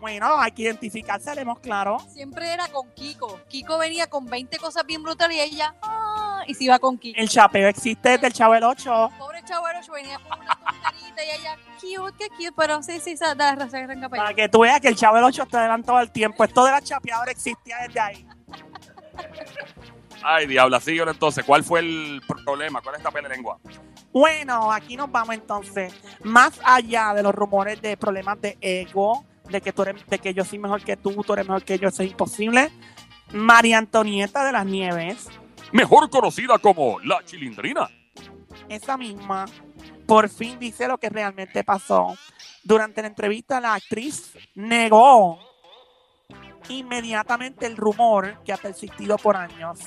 Bueno, 0.05 0.39
hay 0.39 0.51
que 0.51 0.61
identificarse, 0.61 1.31
haremos 1.31 1.57
claro. 1.57 1.97
Siempre 2.13 2.53
era 2.53 2.67
con 2.67 2.91
Kiko. 2.91 3.39
Kiko 3.47 3.79
venía 3.79 4.05
con 4.05 4.27
20 4.27 4.59
cosas 4.59 4.85
bien 4.85 5.01
brutales 5.01 5.35
y 5.35 5.39
ella, 5.39 5.73
ah, 5.81 6.43
y 6.45 6.53
se 6.53 6.65
iba 6.65 6.77
con 6.77 6.99
Kiko. 6.99 7.19
El 7.19 7.27
chapeo 7.27 7.67
existe 7.67 8.09
desde 8.09 8.27
el 8.27 8.33
chavo 8.33 8.53
del 8.53 8.65
8. 8.65 9.09
Pobre 9.17 9.43
chabuelo 9.43 9.79
venía 9.91 10.19
con 10.19 10.39
una 10.39 10.59
tonterita 10.59 11.23
y 11.23 11.29
ella, 11.31 11.57
cute, 11.81 12.17
qué 12.19 12.29
cute, 12.29 12.51
pero 12.55 12.83
sí, 12.83 12.99
sí, 12.99 13.17
se 13.17 13.33
da, 13.33 13.57
para 14.11 14.33
que 14.35 14.47
tú 14.47 14.59
veas 14.59 14.79
que 14.79 14.89
el 14.89 14.95
chavo 14.95 15.15
del 15.15 15.25
8 15.25 15.47
te 15.47 15.57
adelantó 15.57 15.99
el 15.99 16.11
tiempo. 16.11 16.43
Esto 16.43 16.63
de 16.65 16.71
la 16.71 16.81
chapeadora 16.81 17.31
existía 17.31 17.77
desde 17.79 17.99
ahí. 17.99 18.27
Ay, 20.27 20.47
diabla, 20.47 20.79
síguelo 20.79 21.11
entonces. 21.11 21.45
¿Cuál 21.45 21.63
fue 21.63 21.81
el 21.81 22.21
problema? 22.43 22.81
¿Cuál 22.81 22.95
es 22.95 22.99
esta 22.99 23.11
pelea 23.11 23.29
lengua? 23.29 23.59
Bueno, 24.11 24.71
aquí 24.71 24.97
nos 24.97 25.11
vamos 25.11 25.35
entonces. 25.35 25.93
Más 26.23 26.59
allá 26.63 27.13
de 27.13 27.21
los 27.21 27.35
rumores 27.35 27.79
de 27.81 27.95
problemas 27.95 28.41
de 28.41 28.57
ego, 28.59 29.23
de 29.49 29.61
que 29.61 29.71
tú 29.71 29.83
eres, 29.83 30.05
de 30.07 30.17
que 30.17 30.33
yo 30.33 30.43
soy 30.43 30.57
mejor 30.57 30.83
que 30.83 30.97
tú, 30.97 31.11
tú 31.23 31.33
eres 31.33 31.45
mejor 31.47 31.63
que 31.63 31.77
yo, 31.77 31.89
eso 31.89 32.01
es 32.01 32.09
imposible. 32.09 32.71
María 33.33 33.77
Antonieta 33.77 34.43
de 34.45 34.51
las 34.51 34.65
Nieves, 34.65 35.27
Mejor 35.71 36.09
conocida 36.09 36.57
como 36.57 36.99
la 37.01 37.23
chilindrina. 37.25 37.89
esa 38.69 38.97
misma, 38.97 39.45
por 40.07 40.29
fin 40.29 40.57
dice 40.57 40.87
lo 40.87 40.97
que 40.97 41.09
realmente 41.09 41.63
pasó. 41.63 42.15
Durante 42.63 43.01
la 43.01 43.09
entrevista, 43.09 43.59
la 43.59 43.73
actriz 43.73 44.33
negó 44.55 45.39
inmediatamente 46.69 47.65
el 47.65 47.77
rumor 47.77 48.41
que 48.43 48.53
ha 48.53 48.57
persistido 48.57 49.17
por 49.17 49.35
años. 49.35 49.79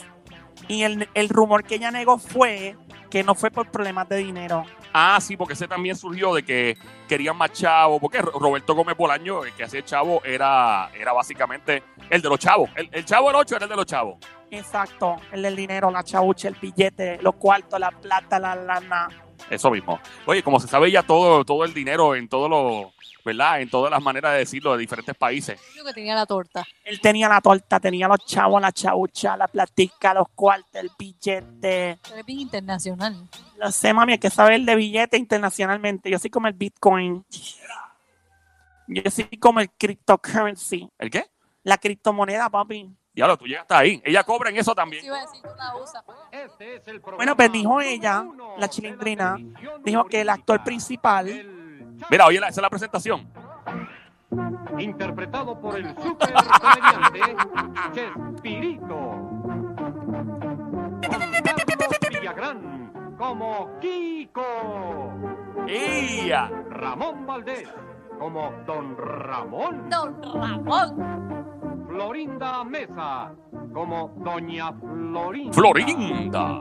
Y 0.66 0.82
el, 0.82 1.08
el 1.14 1.28
rumor 1.28 1.64
que 1.64 1.76
ella 1.76 1.90
negó 1.90 2.18
fue 2.18 2.76
que 3.10 3.22
no 3.22 3.34
fue 3.34 3.50
por 3.50 3.70
problemas 3.70 4.08
de 4.08 4.16
dinero. 4.18 4.64
Ah, 4.92 5.18
sí, 5.20 5.36
porque 5.36 5.54
ese 5.54 5.66
también 5.68 5.96
surgió 5.96 6.34
de 6.34 6.42
que 6.42 6.76
querían 7.08 7.36
más 7.36 7.52
chavo. 7.52 7.98
Porque 8.00 8.20
Ro- 8.20 8.32
Roberto 8.38 8.74
Gómez 8.74 8.96
Bolaño, 8.96 9.44
el 9.44 9.52
que 9.54 9.64
hacía 9.64 9.82
chavo, 9.84 10.22
era, 10.24 10.90
era 10.98 11.12
básicamente 11.12 11.82
el 12.10 12.20
de 12.20 12.28
los 12.28 12.38
chavos. 12.38 12.68
El, 12.74 12.88
el 12.92 13.04
chavo 13.04 13.28
del 13.28 13.36
8 13.36 13.56
era 13.56 13.64
el 13.64 13.70
de 13.70 13.76
los 13.76 13.86
chavos. 13.86 14.16
Exacto, 14.50 15.16
el 15.32 15.42
del 15.42 15.56
dinero, 15.56 15.90
la 15.90 16.02
chaucha, 16.02 16.48
el 16.48 16.54
billete, 16.54 17.18
los 17.22 17.34
cuartos, 17.36 17.78
la 17.78 17.90
plata, 17.90 18.38
la 18.38 18.54
lana. 18.56 19.08
Eso 19.50 19.70
mismo. 19.70 20.00
Oye, 20.26 20.42
como 20.42 20.58
se 20.60 20.66
sabe 20.68 20.90
ya 20.90 21.02
todo, 21.02 21.44
todo 21.44 21.64
el 21.64 21.72
dinero 21.72 22.14
en 22.14 22.28
todos 22.28 22.50
los, 22.50 22.92
¿verdad? 23.28 23.60
En 23.60 23.68
todas 23.68 23.90
las 23.90 24.02
maneras 24.02 24.32
de 24.32 24.38
decirlo 24.38 24.72
de 24.72 24.78
diferentes 24.78 25.14
países. 25.14 25.60
Yo 25.76 25.84
que 25.84 25.92
tenía 25.92 26.14
la 26.14 26.24
torta. 26.24 26.66
Él 26.84 27.00
tenía 27.00 27.28
la 27.28 27.40
torta, 27.40 27.78
tenía 27.78 28.08
los 28.08 28.24
chavos, 28.24 28.60
la 28.60 28.72
chaucha, 28.72 29.36
la 29.36 29.46
platica, 29.46 30.14
los 30.14 30.28
cuartos, 30.34 30.74
el 30.74 30.90
billete. 30.98 31.98
Eres 32.12 32.26
bien 32.26 32.40
internacional. 32.40 33.28
Lo 33.56 33.70
sé, 33.70 33.92
mami, 33.92 34.12
hay 34.12 34.18
que 34.18 34.30
saber 34.30 34.60
de 34.62 34.74
billete 34.74 35.16
internacionalmente. 35.18 36.10
Yo 36.10 36.18
soy 36.18 36.30
como 36.30 36.48
el 36.48 36.54
Bitcoin. 36.54 37.24
Yo 38.86 39.10
soy 39.10 39.24
como 39.38 39.60
el 39.60 39.70
cryptocurrency, 39.70 40.88
¿El 40.98 41.10
qué? 41.10 41.26
la 41.62 41.76
criptomoneda, 41.76 42.48
papi. 42.48 42.90
Diablo, 43.12 43.36
tú 43.36 43.46
llegaste 43.46 43.74
ahí. 43.74 44.00
Ella 44.04 44.22
cobra 44.22 44.48
en 44.48 44.56
eso 44.56 44.74
también. 44.74 45.02
Sí 45.02 45.08
iba 45.08 45.18
a 45.18 45.26
decir, 45.26 45.42
tú 45.42 45.48
la 45.56 45.76
usas. 45.76 46.04
Bueno, 47.16 47.36
pues 47.36 47.52
dijo 47.52 47.80
ella, 47.80 48.24
la 48.56 48.68
chilindrina, 48.68 49.36
dijo 49.84 50.04
que 50.04 50.20
el 50.20 50.28
actor 50.30 50.62
principal 50.62 51.26
Mira, 52.10 52.26
oye, 52.26 52.38
esa 52.38 52.48
es 52.48 52.56
la 52.58 52.70
presentación. 52.70 53.28
interpretado 54.78 55.58
por 55.60 55.76
el 55.76 55.88
super 55.96 56.32
comediante 56.60 57.36
Chespirito. 57.92 58.98
Villagrán 62.10 63.14
como 63.18 63.78
Kiko. 63.80 65.12
¡Ella! 65.66 66.50
Ramón 66.70 67.26
Valdés 67.26 67.68
como 68.18 68.52
Don 68.66 68.96
Ramón. 68.96 69.88
Don 69.88 70.22
Ramón. 70.22 71.86
Florinda 71.88 72.64
Mesa 72.64 73.32
como 73.72 74.14
Doña 74.18 74.72
Florinda. 74.72 75.52
Florinda. 75.52 76.60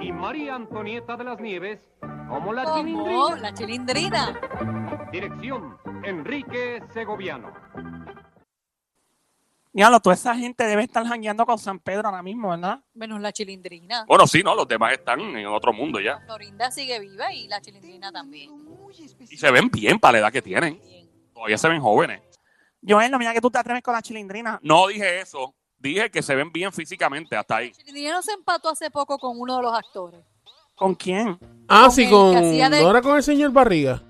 Y 0.00 0.12
María 0.12 0.54
Antonieta 0.54 1.16
de 1.16 1.24
las 1.24 1.40
Nieves 1.40 1.80
como 2.28 2.52
la 2.52 2.64
Como 2.64 2.76
Chilindrina. 2.82 3.36
la 3.40 3.54
chilindrina. 3.54 4.40
Dirección 5.12 5.78
Enrique 6.04 6.82
Segoviano. 6.92 7.52
Diablo, 9.72 10.00
toda 10.00 10.14
esa 10.14 10.34
gente 10.34 10.64
debe 10.64 10.84
estar 10.84 11.06
jangueando 11.06 11.44
con 11.44 11.58
San 11.58 11.78
Pedro 11.78 12.08
ahora 12.08 12.22
mismo, 12.22 12.48
¿verdad? 12.48 12.80
Menos 12.94 13.20
la 13.20 13.30
chilindrina. 13.30 14.06
Bueno, 14.08 14.26
sí, 14.26 14.42
¿no? 14.42 14.54
Los 14.54 14.66
demás 14.66 14.92
están 14.94 15.20
en 15.20 15.46
otro 15.46 15.72
mundo 15.74 16.00
ya. 16.00 16.18
Florinda 16.20 16.70
sigue 16.70 16.98
viva 16.98 17.30
y 17.32 17.46
la 17.46 17.60
chilindrina 17.60 18.10
también. 18.10 18.50
Y 19.28 19.36
se 19.36 19.50
ven 19.50 19.68
bien 19.70 19.98
para 19.98 20.12
la 20.12 20.18
edad 20.20 20.32
que 20.32 20.40
tienen. 20.40 20.80
Bien. 20.80 21.10
Todavía 21.34 21.58
se 21.58 21.68
ven 21.68 21.82
jóvenes. 21.82 22.22
Joel, 22.86 23.10
no 23.10 23.18
mira 23.18 23.34
que 23.34 23.40
tú 23.42 23.50
te 23.50 23.58
atreves 23.58 23.82
con 23.82 23.92
la 23.92 24.00
chilindrina. 24.00 24.58
No 24.62 24.86
dije 24.86 25.20
eso. 25.20 25.54
Dije 25.78 26.10
que 26.10 26.22
se 26.22 26.34
ven 26.34 26.50
bien 26.50 26.72
físicamente 26.72 27.36
hasta 27.36 27.56
ahí. 27.56 27.72
Chilindrina 27.72 28.12
no 28.14 28.22
se 28.22 28.32
empató 28.32 28.70
hace 28.70 28.90
poco 28.90 29.18
con 29.18 29.38
uno 29.38 29.56
de 29.58 29.62
los 29.62 29.74
actores. 29.74 30.24
¿Con 30.76 30.94
quién? 30.94 31.38
Ah, 31.68 31.82
Con 31.84 31.90
sí, 31.92 32.04
el 32.04 32.10
con. 32.10 32.34
de- 32.34 32.68
¿No 32.82 32.90
era 32.90 33.02
con 33.02 33.16
el 33.16 33.22
señor 33.22 33.50
Barriga? 33.50 34.02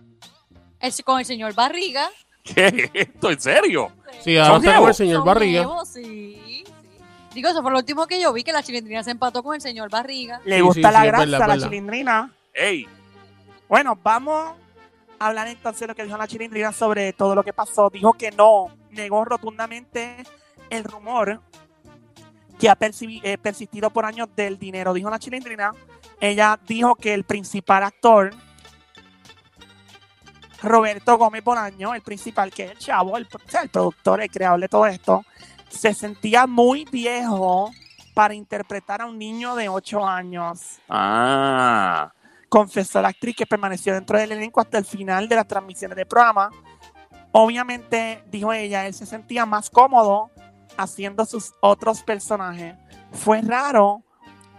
El- 0.81 1.05
con 1.05 1.19
el 1.21 1.25
señor 1.25 1.55
Barriga. 1.55 2.09
¿Qué 2.43 2.67
es 2.67 2.91
esto? 3.09 3.31
¿En 3.31 3.41
serio? 3.41 3.91
Sí, 4.23 4.37
ahora 4.37 4.55
¿Son 4.55 4.65
está 4.65 4.79
con 4.79 4.89
el 4.89 4.95
señor 4.95 5.17
Son 5.19 5.25
Barriga. 5.27 5.63
nuevos, 5.65 5.89
sí, 5.89 6.03
sí. 6.45 6.65
Digo, 7.35 7.49
eso 7.51 7.61
fue 7.63 7.71
lo 7.71 7.79
último 7.79 8.07
que 8.07 8.21
yo 8.21 8.33
vi, 8.33 8.43
que 8.45 8.53
la 8.53 8.63
chilindrina 8.63 9.03
se 9.03 9.11
empató 9.11 9.43
con 9.43 9.55
el 9.55 9.61
señor 9.61 9.91
Barriga. 9.91 10.41
Le 10.45 10.57
Sí, 10.57 10.63
gusta 10.63 10.89
sí, 10.89 10.93
la 10.95 11.05
grasa, 11.05 11.25
verdad, 11.25 11.39
la 11.41 11.47
verdad. 11.47 11.69
chilindrina. 11.69 12.33
Ey, 12.55 12.87
Bueno, 13.69 13.99
vamos 14.03 14.53
a 15.19 15.27
hablar 15.27 15.49
entonces 15.49 15.81
de 15.81 15.87
lo 15.89 15.95
que 15.95 16.05
dijo 16.05 16.17
la 16.17 16.29
chilindrina 16.29 16.73
sobre 16.73 17.13
todo 17.13 17.35
lo 17.35 17.43
que 17.43 17.53
pasó. 17.53 17.91
Dijo 17.91 18.13
que 18.15 18.31
no, 18.31 18.69
negó 18.91 19.25
rotundamente 19.25 20.23
el 20.71 20.85
rumor 20.85 21.41
que 22.59 22.69
ha 22.69 22.79
eh, 22.81 23.39
persistido 23.39 23.91
por 23.91 24.05
años 24.05 24.29
del 24.35 24.59
dinero. 24.59 24.95
Dijo 24.95 25.11
la 25.11 25.19
chilindrina. 25.19 25.73
Ella 26.21 26.59
dijo 26.67 26.95
que 26.95 27.13
el 27.13 27.25
principal 27.25 27.85
actor, 27.85 28.35
Roberto 30.63 31.19
Gómez 31.19 31.45
Bolaño, 31.45 31.95
el 31.95 32.03
principal, 32.03 32.51
que 32.51 32.65
es 32.65 32.71
el 32.73 32.79
chavo, 32.79 33.17
el, 33.19 33.29
el 33.63 33.69
productor, 33.69 34.23
el 34.23 34.31
creador 34.31 34.61
de 34.61 34.69
todo 34.69 34.87
esto, 34.87 35.25
se 35.69 35.93
sentía 35.93 36.47
muy 36.47 36.87
viejo 36.91 37.71
para 38.15 38.33
interpretar 38.33 39.03
a 39.03 39.07
un 39.07 39.19
niño 39.19 39.55
de 39.55 39.69
8 39.69 40.07
años 40.07 40.79
ah, 40.89 42.11
confesó 42.49 43.03
la 43.03 43.09
actriz 43.09 43.37
que 43.37 43.47
permaneció 43.47 43.93
dentro 43.93 44.19
del 44.19 44.33
elenco 44.33 44.61
hasta 44.63 44.79
el 44.79 44.87
final 44.87 45.29
de 45.29 45.37
las 45.37 45.47
transmisiones 45.47 45.97
del 45.97 46.07
programa. 46.07 46.51
Obviamente, 47.33 48.25
dijo 48.31 48.55
ella, 48.55 48.87
él 48.87 48.95
se 48.95 49.05
sentía 49.05 49.45
más 49.45 49.69
cómodo 49.69 50.31
haciendo 50.77 51.25
sus 51.25 51.55
otros 51.61 52.03
personajes. 52.03 52.75
Fue 53.13 53.41
raro 53.43 54.03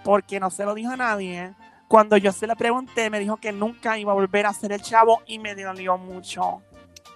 porque 0.04 0.40
no 0.40 0.50
se 0.50 0.66
lo 0.66 0.74
dijo 0.74 0.92
a 0.92 0.98
nadie. 0.98 1.54
Cuando 1.88 2.18
yo 2.18 2.32
se 2.32 2.48
le 2.48 2.56
pregunté, 2.56 3.10
me 3.10 3.20
dijo 3.20 3.38
que 3.38 3.52
nunca 3.52 3.98
iba 3.98 4.12
a 4.12 4.16
volver 4.16 4.46
a 4.46 4.54
ser 4.54 4.72
el 4.72 4.82
chavo 4.82 5.22
y 5.26 5.40
me 5.40 5.56
dolió 5.56 5.98
mucho. 5.98 6.62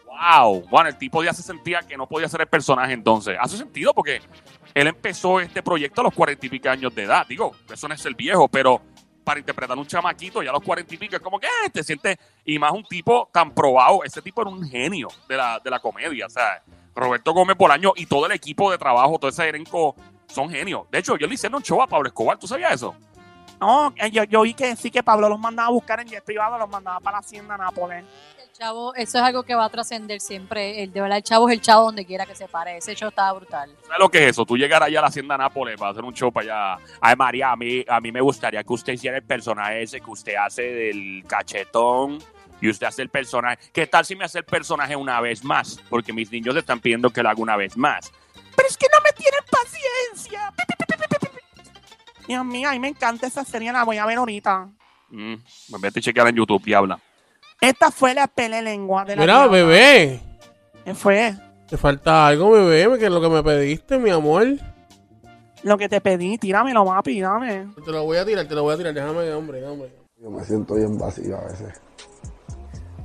wow. 0.06 0.66
Bueno, 0.70 0.90
el 0.90 0.98
tipo 0.98 1.24
ya 1.24 1.34
se 1.34 1.42
sentía 1.42 1.82
que 1.82 1.98
no 1.98 2.08
podía 2.08 2.30
ser 2.30 2.42
el 2.42 2.48
personaje 2.48 2.94
entonces. 2.94 3.38
Hace 3.40 3.58
sentido 3.58 3.94
porque 3.94 4.22
él 4.74 4.88
empezó 4.88 5.40
este 5.40 5.62
proyecto 5.62 6.02
a 6.02 6.04
los 6.06 6.14
cuarenta 6.14 6.46
y 6.46 6.50
pico 6.50 6.70
años 6.70 6.94
de 6.96 7.04
edad. 7.04 7.26
Digo, 7.28 7.54
eso 7.72 7.88
no 7.88 7.94
es 7.94 8.06
el 8.06 8.16
viejo, 8.16 8.48
pero 8.48 8.82
para 9.24 9.40
interpretar 9.40 9.78
un 9.78 9.86
chamaquito 9.86 10.42
ya 10.42 10.50
a 10.50 10.54
los 10.54 10.64
cuarenta 10.64 10.94
y 10.94 10.98
pico 10.98 11.16
es 11.16 11.22
como 11.22 11.40
que 11.40 11.48
eh, 11.48 11.70
te 11.70 11.84
sientes, 11.84 12.18
y 12.44 12.58
más 12.58 12.72
un 12.72 12.84
tipo 12.84 13.30
tan 13.32 13.54
probado. 13.54 14.04
Ese 14.04 14.22
tipo 14.22 14.42
era 14.42 14.50
un 14.50 14.68
genio 14.68 15.10
de 15.28 15.38
la, 15.38 15.60
de 15.60 15.70
la 15.70 15.80
comedia. 15.80 16.26
O 16.26 16.30
Roberto 16.96 17.34
Gómez 17.34 17.58
Bolaño 17.58 17.94
y 17.96 18.06
todo 18.06 18.26
el 18.26 18.32
equipo 18.34 18.72
de 18.72 18.78
trabajo, 18.78 19.18
todo 19.18 19.30
ese 19.30 19.48
elenco 19.48 19.96
son 20.28 20.50
genios. 20.50 20.84
De 20.92 21.00
hecho, 21.00 21.18
yo 21.18 21.28
le 21.28 21.36
hice 21.36 21.48
un 21.48 21.62
show 21.62 21.82
a 21.82 21.88
Pablo 21.88 22.08
Escobar. 22.08 22.38
¿Tú 22.38 22.48
sabías 22.48 22.74
eso? 22.74 22.96
No, 23.60 23.94
eh, 23.96 24.10
yo, 24.10 24.24
yo 24.24 24.42
vi 24.42 24.56
que 24.56 24.76
sí 24.76 24.90
que 24.90 25.04
Pablo 25.04 25.30
los 25.30 25.40
mandaba 25.40 25.68
a 25.68 25.72
buscar 25.72 26.00
en 26.00 26.08
jet 26.08 26.24
privado, 26.24 26.58
los 26.58 26.68
mandaba 26.68 27.00
para 27.00 27.18
la 27.18 27.20
hacienda 27.20 27.56
Nápoles. 27.58 28.04
El 28.42 28.52
chavo, 28.54 28.96
eso 28.96 29.20
es 29.20 29.24
algo 29.24 29.44
que 29.44 29.54
va 29.54 29.66
a 29.66 29.70
trascender 29.70 30.20
siempre. 30.20 30.82
El 30.82 30.92
de 30.92 31.00
verdad, 31.00 31.18
el 31.18 31.24
chavo 31.24 31.48
es 31.48 31.54
el 31.54 31.62
chavo 31.62 31.86
donde 31.86 32.04
quiera 32.04 32.26
que 32.26 32.34
se 32.34 32.48
pare. 32.48 32.78
Ese 32.78 32.96
show 32.96 33.10
estaba 33.10 33.34
brutal. 33.34 33.70
¿Sabes 33.84 34.00
lo 34.00 34.10
que 34.10 34.24
es 34.24 34.32
eso? 34.32 34.46
Tú 34.46 34.58
llegar 34.58 34.82
allá 34.82 34.98
a 34.98 35.02
la 35.04 35.10
Hacienda 35.10 35.38
Nápoles 35.38 35.78
para 35.78 35.92
hacer 35.92 36.04
un 36.04 36.14
show 36.14 36.32
para 36.32 36.76
allá. 36.76 36.84
Ay, 37.00 37.16
María, 37.16 37.52
a 37.52 37.56
mí, 37.56 37.86
a 37.88 38.02
mí 38.02 38.12
me 38.12 38.22
gustaría 38.22 38.64
que 38.64 38.74
usted 38.74 38.94
hiciera 38.94 39.18
el 39.18 39.24
personaje 39.24 39.84
ese 39.84 40.02
que 40.02 40.10
usted 40.10 40.36
hace 40.36 40.64
del 40.64 41.24
cachetón 41.28 42.18
y 42.62 42.70
usted 42.70 42.88
hace 42.88 43.02
el 43.02 43.10
personaje. 43.10 43.58
¿Qué 43.74 43.88
tal 43.88 44.06
si 44.06 44.16
me 44.16 44.24
hace 44.26 44.38
el 44.40 44.46
personaje 44.46 44.96
una 44.96 45.20
vez 45.20 45.44
más? 45.44 45.80
Porque 45.90 46.14
mis 46.14 46.32
niños 46.32 46.56
están 46.56 46.80
pidiendo 46.80 47.10
que 47.10 47.22
lo 47.24 47.30
haga 47.30 47.42
una 47.42 47.58
vez 47.58 47.76
más. 47.76 48.12
Pero 48.56 48.68
es 48.70 48.78
que 48.78 48.88
no 48.94 49.00
me 49.04 49.12
tienen 49.14 49.42
paciencia. 49.50 50.54
Dios 52.28 52.46
mío, 52.46 52.70
a 52.70 52.72
mí 52.74 52.80
me 52.80 52.90
encanta 52.90 53.28
esa 53.28 53.44
serie, 53.44 53.72
la 53.74 53.84
voy 53.84 53.98
a 53.98 54.06
ver 54.06 54.18
ahorita. 54.18 54.70
Mm, 55.10 55.36
pues 55.70 55.82
vete 55.82 56.00
a 56.00 56.02
chequear 56.02 56.28
en 56.28 56.36
YouTube 56.36 56.62
y 56.66 56.74
habla. 56.74 57.00
Esta 57.60 57.92
fue 57.92 58.14
la 58.14 58.28
pele 58.28 58.62
lengua 58.62 59.04
de 59.06 59.16
la 59.16 59.22
Mira, 59.22 59.34
diabla. 59.40 59.52
bebé. 59.52 60.22
¿Qué 60.86 60.94
fue? 60.96 61.36
Te 61.68 61.78
falta 61.78 62.28
algo, 62.28 62.52
bebé, 62.52 62.98
que 63.00 63.06
es 63.06 63.12
lo 63.12 63.22
que 63.22 63.30
me 63.30 63.44
pediste, 63.44 63.98
mi 63.98 64.10
amor. 64.10 64.48
Lo 65.64 65.78
que 65.78 65.88
te 65.88 66.02
pedí, 66.02 66.38
tíramelo, 66.38 66.86
papi, 66.86 67.22
dame. 67.22 67.68
Te 67.86 67.92
lo 67.92 68.04
voy 68.04 68.18
a 68.18 68.26
tirar, 68.26 68.48
te 68.48 68.56
lo 68.56 68.64
voy 68.64 68.74
a 68.74 68.78
tirar. 68.78 68.94
Déjame, 68.94 69.32
hombre, 69.32 69.64
hombre. 69.66 69.94
Yo 70.18 70.30
me 70.32 70.44
siento 70.44 70.76
bien 70.76 70.98
vacío 70.98 71.38
a 71.38 71.44
veces. 71.46 71.80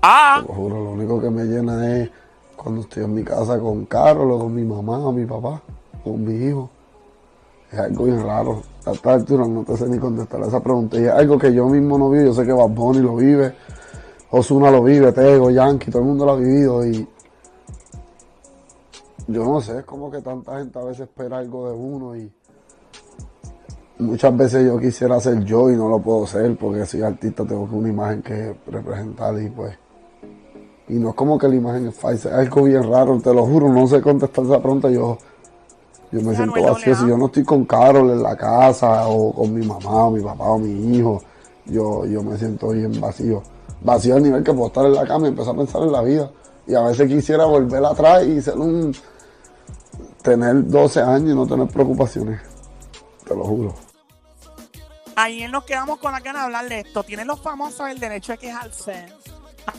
Ah, 0.08 0.40
lo 0.46 0.54
juro, 0.54 0.84
lo 0.84 0.90
único 0.92 1.20
que 1.20 1.28
me 1.28 1.42
llena 1.46 1.84
es 1.98 2.08
cuando 2.54 2.82
estoy 2.82 3.02
en 3.02 3.12
mi 3.12 3.24
casa 3.24 3.58
con 3.58 3.86
Carol 3.86 4.30
o 4.30 4.38
con 4.38 4.54
mi 4.54 4.62
mamá 4.62 4.98
o 4.98 5.10
mi 5.10 5.26
papá, 5.26 5.60
con 6.04 6.24
mi 6.24 6.46
hijo. 6.46 6.70
Es 7.72 7.76
algo 7.80 8.04
bien 8.04 8.24
raro. 8.24 8.62
A 8.84 8.92
esta 8.92 9.14
altura 9.14 9.48
no 9.48 9.64
te 9.64 9.76
sé 9.76 9.88
ni 9.88 9.98
contestar 9.98 10.44
a 10.44 10.46
esa 10.46 10.60
pregunta. 10.60 10.96
Y 10.96 11.06
es 11.06 11.10
algo 11.10 11.36
que 11.36 11.52
yo 11.52 11.66
mismo 11.66 11.98
no 11.98 12.08
vivo. 12.08 12.26
Yo 12.26 12.34
sé 12.34 12.46
que 12.46 12.52
Bad 12.52 12.68
Bunny 12.68 13.00
lo 13.00 13.16
vive, 13.16 13.52
Osuna 14.30 14.70
lo 14.70 14.84
vive, 14.84 15.10
Tego, 15.10 15.50
Yankee, 15.50 15.90
todo 15.90 16.02
el 16.02 16.08
mundo 16.08 16.24
lo 16.24 16.32
ha 16.34 16.36
vivido. 16.36 16.86
Y 16.86 17.08
yo 19.26 19.44
no 19.44 19.60
sé, 19.60 19.78
es 19.78 19.84
como 19.84 20.08
que 20.08 20.22
tanta 20.22 20.58
gente 20.58 20.78
a 20.78 20.84
veces 20.84 21.08
espera 21.08 21.38
algo 21.38 21.68
de 21.68 21.74
uno 21.74 22.14
y 22.14 22.32
muchas 23.98 24.36
veces 24.36 24.66
yo 24.66 24.78
quisiera 24.78 25.18
ser 25.18 25.42
yo 25.42 25.68
y 25.68 25.74
no 25.74 25.88
lo 25.88 25.98
puedo 25.98 26.28
ser 26.28 26.56
porque 26.56 26.86
soy 26.86 27.02
artista, 27.02 27.44
tengo 27.44 27.68
que 27.68 27.74
una 27.74 27.88
imagen 27.88 28.22
que 28.22 28.56
representar 28.68 29.36
y 29.42 29.50
pues 29.50 29.76
y 30.88 30.94
no 30.94 31.10
es 31.10 31.14
como 31.14 31.38
que 31.38 31.48
la 31.48 31.56
imagen 31.56 31.88
es 31.88 31.94
falsa, 31.94 32.28
es 32.28 32.34
algo 32.34 32.64
bien 32.64 32.82
raro, 32.82 33.18
te 33.20 33.32
lo 33.32 33.44
juro, 33.44 33.68
no 33.72 33.86
sé 33.86 34.00
contestar 34.00 34.44
esa 34.44 34.60
pregunta, 34.60 34.88
yo, 34.90 35.18
yo 36.12 36.20
me 36.20 36.30
Sí, 36.30 36.36
siento 36.36 36.62
vacío, 36.62 36.94
si 36.94 37.08
yo 37.08 37.18
no 37.18 37.26
estoy 37.26 37.44
con 37.44 37.64
Carol 37.64 38.10
en 38.10 38.22
la 38.22 38.36
casa 38.36 39.08
o 39.08 39.32
con 39.32 39.52
mi 39.52 39.66
mamá 39.66 40.06
o 40.06 40.10
mi 40.10 40.22
papá 40.22 40.44
o 40.44 40.58
mi 40.58 40.96
hijo, 40.96 41.22
yo, 41.66 42.04
yo 42.06 42.22
me 42.22 42.36
siento 42.38 42.68
bien 42.68 43.00
vacío, 43.00 43.42
vacío 43.80 44.16
al 44.16 44.22
nivel 44.22 44.44
que 44.44 44.52
puedo 44.52 44.68
estar 44.68 44.86
en 44.86 44.94
la 44.94 45.06
cama 45.06 45.26
y 45.26 45.30
empezar 45.30 45.54
a 45.54 45.58
pensar 45.58 45.82
en 45.82 45.92
la 45.92 46.02
vida. 46.02 46.30
Y 46.68 46.74
a 46.74 46.80
veces 46.80 47.08
quisiera 47.08 47.44
volver 47.44 47.84
atrás 47.84 48.24
y 48.24 48.40
ser 48.40 48.56
un, 48.56 48.92
tener 50.22 50.66
12 50.66 51.00
años 51.00 51.30
y 51.30 51.34
no 51.34 51.46
tener 51.46 51.68
preocupaciones, 51.68 52.40
te 53.24 53.34
lo 53.34 53.44
juro. 53.44 53.74
Ayer 55.14 55.50
nos 55.50 55.64
quedamos 55.64 55.98
con 55.98 56.12
la 56.12 56.20
ganas 56.20 56.42
de 56.42 56.46
hablar 56.46 56.68
de 56.68 56.80
esto. 56.80 57.02
¿Tienen 57.02 57.26
los 57.26 57.40
famosos 57.40 57.88
el 57.88 57.98
derecho 57.98 58.32
de 58.32 58.38
quejarse? 58.38 59.06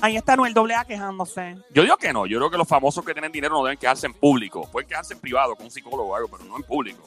Ahí 0.02 0.17
está 0.17 0.36
Noel 0.36 0.54
doble 0.54 0.76
A 0.76 0.86
quejándose. 0.86 1.56
yo 1.73 1.84
digo 1.84 1.97
que 1.97 2.12
no. 2.13 2.26
Yo 2.26 2.38
creo 2.39 2.50
que 2.50 2.58
los 2.58 2.67
famosos 2.67 3.04
que 3.06 3.13
tienen 3.13 3.32
dinero 3.32 3.56
no 3.56 3.63
deben 3.63 3.78
quejarse 3.78 4.06
en 4.08 4.13
público. 4.13 4.67
Pueden 4.71 4.88
quejarse 4.89 5.13
en 5.13 5.19
privado 5.19 5.56
con 5.56 5.65
un 5.65 5.71
psicólogo 5.71 6.10
o 6.10 6.15
algo, 6.15 6.28
pero 6.30 6.43
no 6.45 6.58
en 6.58 6.63
público. 6.63 7.04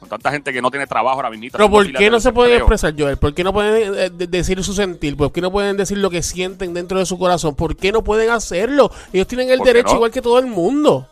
Con 0.00 0.08
tanta 0.08 0.32
gente 0.32 0.52
que 0.52 0.60
no 0.60 0.68
tiene 0.70 0.86
trabajo 0.86 1.16
ahora 1.16 1.30
mismo. 1.30 1.48
Pero 1.52 1.70
¿por 1.70 1.92
qué 1.92 2.10
no 2.10 2.18
se 2.18 2.32
pueden 2.32 2.56
expresar, 2.58 2.92
Joel? 2.98 3.16
¿Por 3.18 3.34
qué 3.34 3.44
no 3.44 3.52
pueden 3.52 3.94
eh, 3.94 4.10
de- 4.10 4.26
decir 4.26 4.62
su 4.64 4.72
sentir? 4.74 5.16
¿Por 5.16 5.30
qué 5.32 5.40
no 5.40 5.52
pueden 5.52 5.76
decir 5.76 5.98
lo 5.98 6.10
que 6.10 6.22
sienten 6.24 6.74
dentro 6.74 6.98
de 6.98 7.06
su 7.06 7.16
corazón? 7.18 7.54
¿Por 7.54 7.76
qué 7.76 7.92
no 7.92 8.02
pueden 8.02 8.30
hacerlo? 8.30 8.90
Ellos 9.12 9.28
tienen 9.28 9.50
el 9.50 9.58
¿Por 9.58 9.66
qué 9.68 9.72
derecho 9.74 9.90
no? 9.90 9.96
igual 9.96 10.10
que 10.10 10.20
todo 10.22 10.38
el 10.40 10.46
mundo. 10.46 11.08